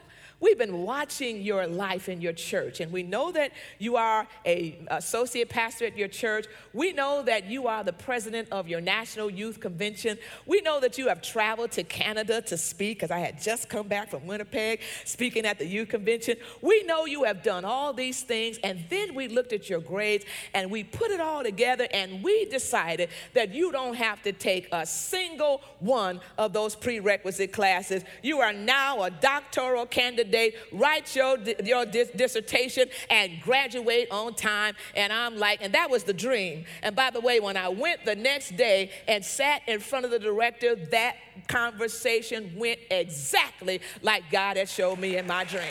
We've 0.42 0.58
been 0.58 0.82
watching 0.82 1.40
your 1.40 1.68
life 1.68 2.08
in 2.08 2.20
your 2.20 2.32
church, 2.32 2.80
and 2.80 2.90
we 2.90 3.04
know 3.04 3.30
that 3.30 3.52
you 3.78 3.94
are 3.94 4.26
a 4.44 4.76
associate 4.88 5.48
pastor 5.48 5.84
at 5.84 5.96
your 5.96 6.08
church. 6.08 6.46
We 6.72 6.92
know 6.92 7.22
that 7.22 7.46
you 7.46 7.68
are 7.68 7.84
the 7.84 7.92
president 7.92 8.48
of 8.50 8.66
your 8.66 8.80
national 8.80 9.30
youth 9.30 9.60
convention. 9.60 10.18
We 10.44 10.60
know 10.60 10.80
that 10.80 10.98
you 10.98 11.06
have 11.06 11.22
traveled 11.22 11.70
to 11.72 11.84
Canada 11.84 12.42
to 12.42 12.58
speak, 12.58 12.98
because 12.98 13.12
I 13.12 13.20
had 13.20 13.40
just 13.40 13.68
come 13.68 13.86
back 13.86 14.10
from 14.10 14.26
Winnipeg 14.26 14.80
speaking 15.04 15.46
at 15.46 15.60
the 15.60 15.66
youth 15.66 15.90
convention. 15.90 16.36
We 16.60 16.82
know 16.82 17.06
you 17.06 17.22
have 17.22 17.44
done 17.44 17.64
all 17.64 17.92
these 17.92 18.22
things, 18.22 18.58
and 18.64 18.84
then 18.90 19.14
we 19.14 19.28
looked 19.28 19.52
at 19.52 19.70
your 19.70 19.78
grades 19.78 20.24
and 20.54 20.72
we 20.72 20.82
put 20.82 21.12
it 21.12 21.20
all 21.20 21.44
together, 21.44 21.86
and 21.94 22.20
we 22.20 22.46
decided 22.46 23.10
that 23.34 23.54
you 23.54 23.70
don't 23.70 23.94
have 23.94 24.20
to 24.22 24.32
take 24.32 24.66
a 24.72 24.84
single 24.86 25.60
one 25.78 26.20
of 26.36 26.52
those 26.52 26.74
prerequisite 26.74 27.52
classes. 27.52 28.02
You 28.24 28.40
are 28.40 28.52
now 28.52 29.04
a 29.04 29.10
doctoral 29.10 29.86
candidate 29.86 30.31
date, 30.32 30.56
write 30.72 31.14
your, 31.14 31.38
your 31.64 31.86
dis- 31.86 32.10
dissertation, 32.10 32.88
and 33.08 33.40
graduate 33.42 34.08
on 34.10 34.34
time. 34.34 34.74
And 34.96 35.12
I'm 35.12 35.36
like, 35.36 35.60
and 35.62 35.72
that 35.74 35.90
was 35.90 36.02
the 36.02 36.12
dream. 36.12 36.64
And 36.82 36.96
by 36.96 37.10
the 37.10 37.20
way, 37.20 37.38
when 37.38 37.56
I 37.56 37.68
went 37.68 38.04
the 38.04 38.16
next 38.16 38.56
day 38.56 38.90
and 39.06 39.24
sat 39.24 39.62
in 39.68 39.78
front 39.78 40.04
of 40.04 40.10
the 40.10 40.18
director, 40.18 40.74
that 40.90 41.16
conversation 41.46 42.52
went 42.56 42.80
exactly 42.90 43.80
like 44.02 44.24
God 44.32 44.56
had 44.56 44.68
showed 44.68 44.98
me 44.98 45.16
in 45.16 45.26
my 45.26 45.44
dream. 45.44 45.62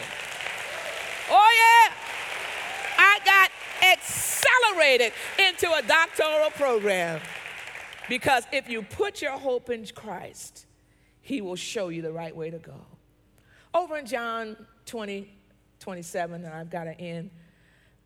Oh, 1.30 1.88
yeah. 1.89 1.93
I 2.97 3.19
got 3.26 3.52
accelerated 3.93 5.12
into 5.39 5.71
a 5.74 5.82
doctoral 5.82 6.52
program. 6.52 7.19
Because 8.10 8.43
if 8.52 8.69
you 8.69 8.82
put 8.82 9.21
your 9.21 9.38
hope 9.38 9.69
in 9.69 9.86
Christ, 9.88 10.65
He 11.21 11.41
will 11.41 11.56
show 11.56 11.89
you 11.89 12.02
the 12.02 12.12
right 12.12 12.36
way 12.36 12.50
to 12.50 12.58
go. 12.58 12.90
Over 13.73 13.97
in 13.97 14.05
John 14.05 14.57
20, 14.86 15.31
27, 15.79 16.43
and 16.43 16.53
I've 16.53 16.69
got 16.69 16.86
to 16.86 16.99
end, 16.99 17.29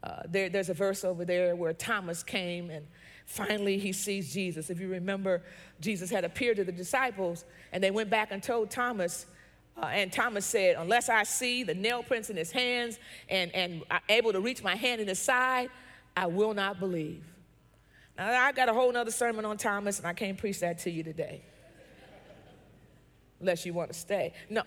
uh, 0.03 0.21
there, 0.27 0.49
there's 0.49 0.69
a 0.69 0.73
verse 0.73 1.03
over 1.03 1.25
there 1.25 1.55
where 1.55 1.73
Thomas 1.73 2.21
came 2.21 2.69
and 2.69 2.85
finally 3.25 3.79
he 3.79 3.91
sees 3.91 4.31
Jesus. 4.31 4.69
If 4.69 4.79
you 4.79 4.87
remember, 4.87 5.41
Jesus 5.81 6.11
had 6.11 6.23
appeared 6.23 6.57
to 6.57 6.63
the 6.63 6.71
disciples, 6.71 7.45
and 7.71 7.83
they 7.83 7.89
went 7.89 8.11
back 8.11 8.31
and 8.31 8.43
told 8.43 8.69
Thomas, 8.69 9.25
uh, 9.81 9.87
and 9.87 10.13
Thomas 10.13 10.45
said, 10.45 10.75
Unless 10.77 11.09
I 11.09 11.23
see 11.23 11.63
the 11.63 11.73
nail 11.73 12.03
prints 12.03 12.29
in 12.29 12.37
his 12.37 12.51
hands 12.51 12.99
and, 13.27 13.53
and 13.55 13.83
I'm 13.89 14.01
able 14.07 14.31
to 14.31 14.39
reach 14.39 14.63
my 14.63 14.75
hand 14.75 15.01
in 15.01 15.07
his 15.07 15.19
side, 15.19 15.69
I 16.15 16.27
will 16.27 16.53
not 16.53 16.79
believe. 16.79 17.23
Now, 18.17 18.29
I 18.29 18.51
got 18.51 18.69
a 18.69 18.73
whole 18.73 18.91
nother 18.91 19.11
sermon 19.11 19.43
on 19.43 19.57
Thomas, 19.57 19.97
and 19.97 20.07
I 20.07 20.13
can't 20.13 20.37
preach 20.37 20.59
that 20.61 20.79
to 20.79 20.91
you 20.91 21.03
today. 21.03 21.41
Unless 23.41 23.65
you 23.65 23.73
want 23.73 23.91
to 23.91 23.99
stay. 23.99 24.33
No. 24.49 24.63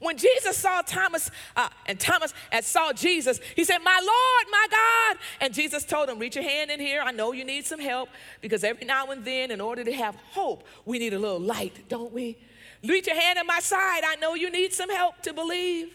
When 0.00 0.16
Jesus 0.16 0.56
saw 0.56 0.82
Thomas, 0.82 1.30
uh, 1.56 1.68
and 1.86 1.98
Thomas 1.98 2.32
saw 2.62 2.92
Jesus, 2.92 3.40
he 3.56 3.64
said, 3.64 3.78
My 3.78 3.98
Lord, 4.00 4.46
my 4.50 4.66
God. 4.70 5.18
And 5.40 5.52
Jesus 5.52 5.84
told 5.84 6.08
him, 6.08 6.18
Reach 6.18 6.36
your 6.36 6.44
hand 6.44 6.70
in 6.70 6.78
here. 6.78 7.02
I 7.04 7.10
know 7.10 7.32
you 7.32 7.44
need 7.44 7.66
some 7.66 7.80
help 7.80 8.08
because 8.40 8.62
every 8.62 8.86
now 8.86 9.06
and 9.06 9.24
then, 9.24 9.50
in 9.50 9.60
order 9.60 9.82
to 9.82 9.92
have 9.92 10.14
hope, 10.32 10.64
we 10.84 10.98
need 10.98 11.14
a 11.14 11.18
little 11.18 11.40
light, 11.40 11.88
don't 11.88 12.12
we? 12.12 12.38
Reach 12.84 13.08
your 13.08 13.20
hand 13.20 13.38
at 13.38 13.46
my 13.46 13.58
side. 13.58 14.02
I 14.06 14.16
know 14.20 14.34
you 14.34 14.50
need 14.50 14.72
some 14.72 14.90
help 14.90 15.20
to 15.22 15.32
believe. 15.32 15.92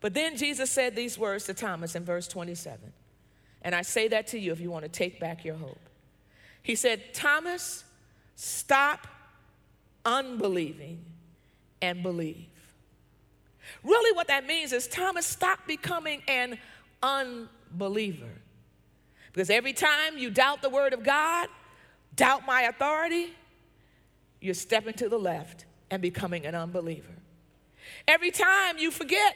But 0.00 0.14
then 0.14 0.36
Jesus 0.36 0.70
said 0.70 0.96
these 0.96 1.16
words 1.16 1.44
to 1.44 1.54
Thomas 1.54 1.94
in 1.94 2.04
verse 2.04 2.26
27. 2.26 2.92
And 3.62 3.74
I 3.74 3.82
say 3.82 4.08
that 4.08 4.26
to 4.28 4.38
you 4.38 4.50
if 4.50 4.60
you 4.60 4.70
want 4.70 4.84
to 4.84 4.88
take 4.88 5.20
back 5.20 5.44
your 5.44 5.54
hope. 5.54 5.78
He 6.62 6.74
said, 6.74 7.14
Thomas, 7.14 7.84
stop 8.34 9.06
unbelieving 10.04 11.04
and 11.80 12.02
believe. 12.02 12.46
Really, 13.84 14.14
what 14.14 14.28
that 14.28 14.46
means 14.46 14.72
is 14.72 14.86
Thomas 14.86 15.26
stopped 15.26 15.66
becoming 15.66 16.22
an 16.28 16.58
unbeliever. 17.02 18.30
Because 19.32 19.50
every 19.50 19.72
time 19.72 20.18
you 20.18 20.30
doubt 20.30 20.62
the 20.62 20.68
word 20.68 20.92
of 20.92 21.02
God, 21.02 21.48
doubt 22.14 22.46
my 22.46 22.62
authority, 22.62 23.32
you're 24.40 24.54
stepping 24.54 24.94
to 24.94 25.08
the 25.08 25.18
left 25.18 25.64
and 25.90 26.02
becoming 26.02 26.46
an 26.46 26.54
unbeliever. 26.54 27.14
Every 28.06 28.30
time 28.30 28.78
you 28.78 28.90
forget 28.90 29.34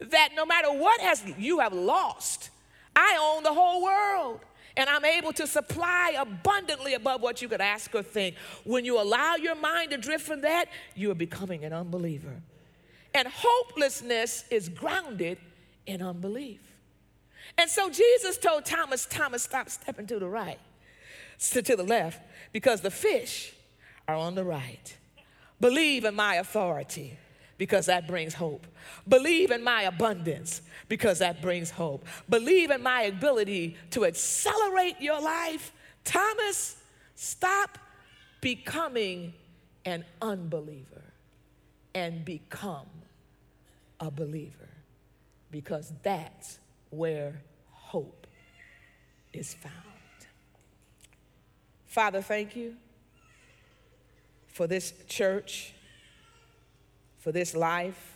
that 0.00 0.30
no 0.34 0.46
matter 0.46 0.72
what 0.72 1.00
has 1.00 1.22
you 1.38 1.60
have 1.60 1.72
lost, 1.72 2.50
I 2.96 3.18
own 3.20 3.42
the 3.42 3.52
whole 3.52 3.82
world 3.82 4.40
and 4.76 4.88
I'm 4.88 5.04
able 5.04 5.32
to 5.34 5.46
supply 5.46 6.16
abundantly 6.18 6.94
above 6.94 7.20
what 7.20 7.42
you 7.42 7.48
could 7.48 7.60
ask 7.60 7.94
or 7.94 8.02
think. 8.02 8.36
When 8.64 8.84
you 8.84 9.00
allow 9.00 9.34
your 9.34 9.56
mind 9.56 9.90
to 9.90 9.98
drift 9.98 10.24
from 10.24 10.42
that, 10.42 10.66
you 10.94 11.10
are 11.10 11.16
becoming 11.16 11.64
an 11.64 11.72
unbeliever. 11.72 12.40
And 13.14 13.28
hopelessness 13.28 14.44
is 14.50 14.68
grounded 14.68 15.38
in 15.86 16.02
unbelief. 16.02 16.60
And 17.56 17.70
so 17.70 17.90
Jesus 17.90 18.38
told 18.38 18.64
Thomas, 18.64 19.06
Thomas, 19.06 19.42
stop 19.42 19.70
stepping 19.70 20.06
to 20.06 20.18
the 20.18 20.28
right, 20.28 20.58
to, 21.50 21.62
to 21.62 21.76
the 21.76 21.82
left, 21.82 22.20
because 22.52 22.82
the 22.82 22.90
fish 22.90 23.54
are 24.06 24.16
on 24.16 24.34
the 24.34 24.44
right. 24.44 24.96
Believe 25.60 26.04
in 26.04 26.14
my 26.14 26.36
authority 26.36 27.18
because 27.56 27.86
that 27.86 28.06
brings 28.06 28.34
hope. 28.34 28.66
Believe 29.08 29.50
in 29.50 29.64
my 29.64 29.82
abundance 29.82 30.62
because 30.88 31.18
that 31.18 31.42
brings 31.42 31.70
hope. 31.70 32.06
Believe 32.28 32.70
in 32.70 32.82
my 32.82 33.02
ability 33.02 33.76
to 33.90 34.04
accelerate 34.04 35.00
your 35.00 35.20
life. 35.20 35.72
Thomas, 36.04 36.76
stop 37.16 37.78
becoming 38.40 39.34
an 39.84 40.04
unbeliever 40.22 41.02
and 41.94 42.24
become 42.24 42.86
a 44.00 44.10
believer 44.10 44.68
because 45.50 45.92
that's 46.02 46.58
where 46.90 47.42
hope 47.70 48.26
is 49.32 49.54
found. 49.54 49.74
Father, 51.86 52.22
thank 52.22 52.54
you 52.54 52.74
for 54.46 54.66
this 54.66 54.92
church, 55.08 55.74
for 57.18 57.32
this 57.32 57.54
life, 57.54 58.14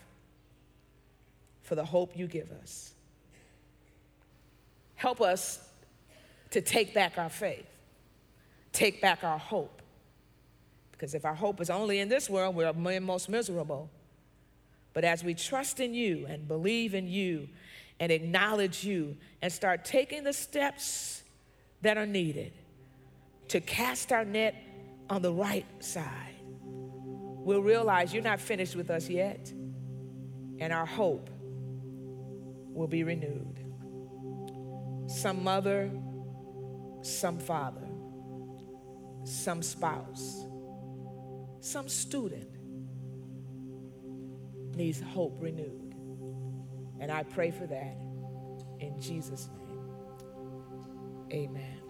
for 1.62 1.74
the 1.74 1.84
hope 1.84 2.16
you 2.16 2.26
give 2.26 2.50
us. 2.62 2.92
Help 4.94 5.20
us 5.20 5.58
to 6.50 6.60
take 6.60 6.94
back 6.94 7.18
our 7.18 7.28
faith, 7.28 7.66
take 8.72 9.00
back 9.00 9.24
our 9.24 9.38
hope. 9.38 9.81
Because 11.02 11.16
if 11.16 11.24
our 11.24 11.34
hope 11.34 11.60
is 11.60 11.68
only 11.68 11.98
in 11.98 12.08
this 12.08 12.30
world, 12.30 12.54
we're 12.54 12.72
most 13.00 13.28
miserable. 13.28 13.90
But 14.92 15.02
as 15.02 15.24
we 15.24 15.34
trust 15.34 15.80
in 15.80 15.94
you 15.94 16.26
and 16.28 16.46
believe 16.46 16.94
in 16.94 17.08
you 17.08 17.48
and 17.98 18.12
acknowledge 18.12 18.84
you 18.84 19.16
and 19.42 19.52
start 19.52 19.84
taking 19.84 20.22
the 20.22 20.32
steps 20.32 21.24
that 21.80 21.98
are 21.98 22.06
needed 22.06 22.52
to 23.48 23.60
cast 23.60 24.12
our 24.12 24.24
net 24.24 24.54
on 25.10 25.22
the 25.22 25.32
right 25.32 25.66
side, 25.80 26.36
we'll 26.62 27.62
realize 27.62 28.14
you're 28.14 28.22
not 28.22 28.40
finished 28.40 28.76
with 28.76 28.88
us 28.88 29.08
yet, 29.08 29.52
and 30.60 30.72
our 30.72 30.86
hope 30.86 31.30
will 32.68 32.86
be 32.86 33.02
renewed. 33.02 33.58
Some 35.08 35.42
mother, 35.42 35.90
some 37.02 37.40
father, 37.40 37.88
some 39.24 39.64
spouse, 39.64 40.44
some 41.62 41.88
student 41.88 42.48
needs 44.76 45.00
hope 45.00 45.36
renewed. 45.40 45.94
And 46.98 47.10
I 47.10 47.22
pray 47.22 47.52
for 47.52 47.66
that 47.66 47.96
in 48.80 49.00
Jesus' 49.00 49.48
name. 49.48 49.78
Amen. 51.32 51.81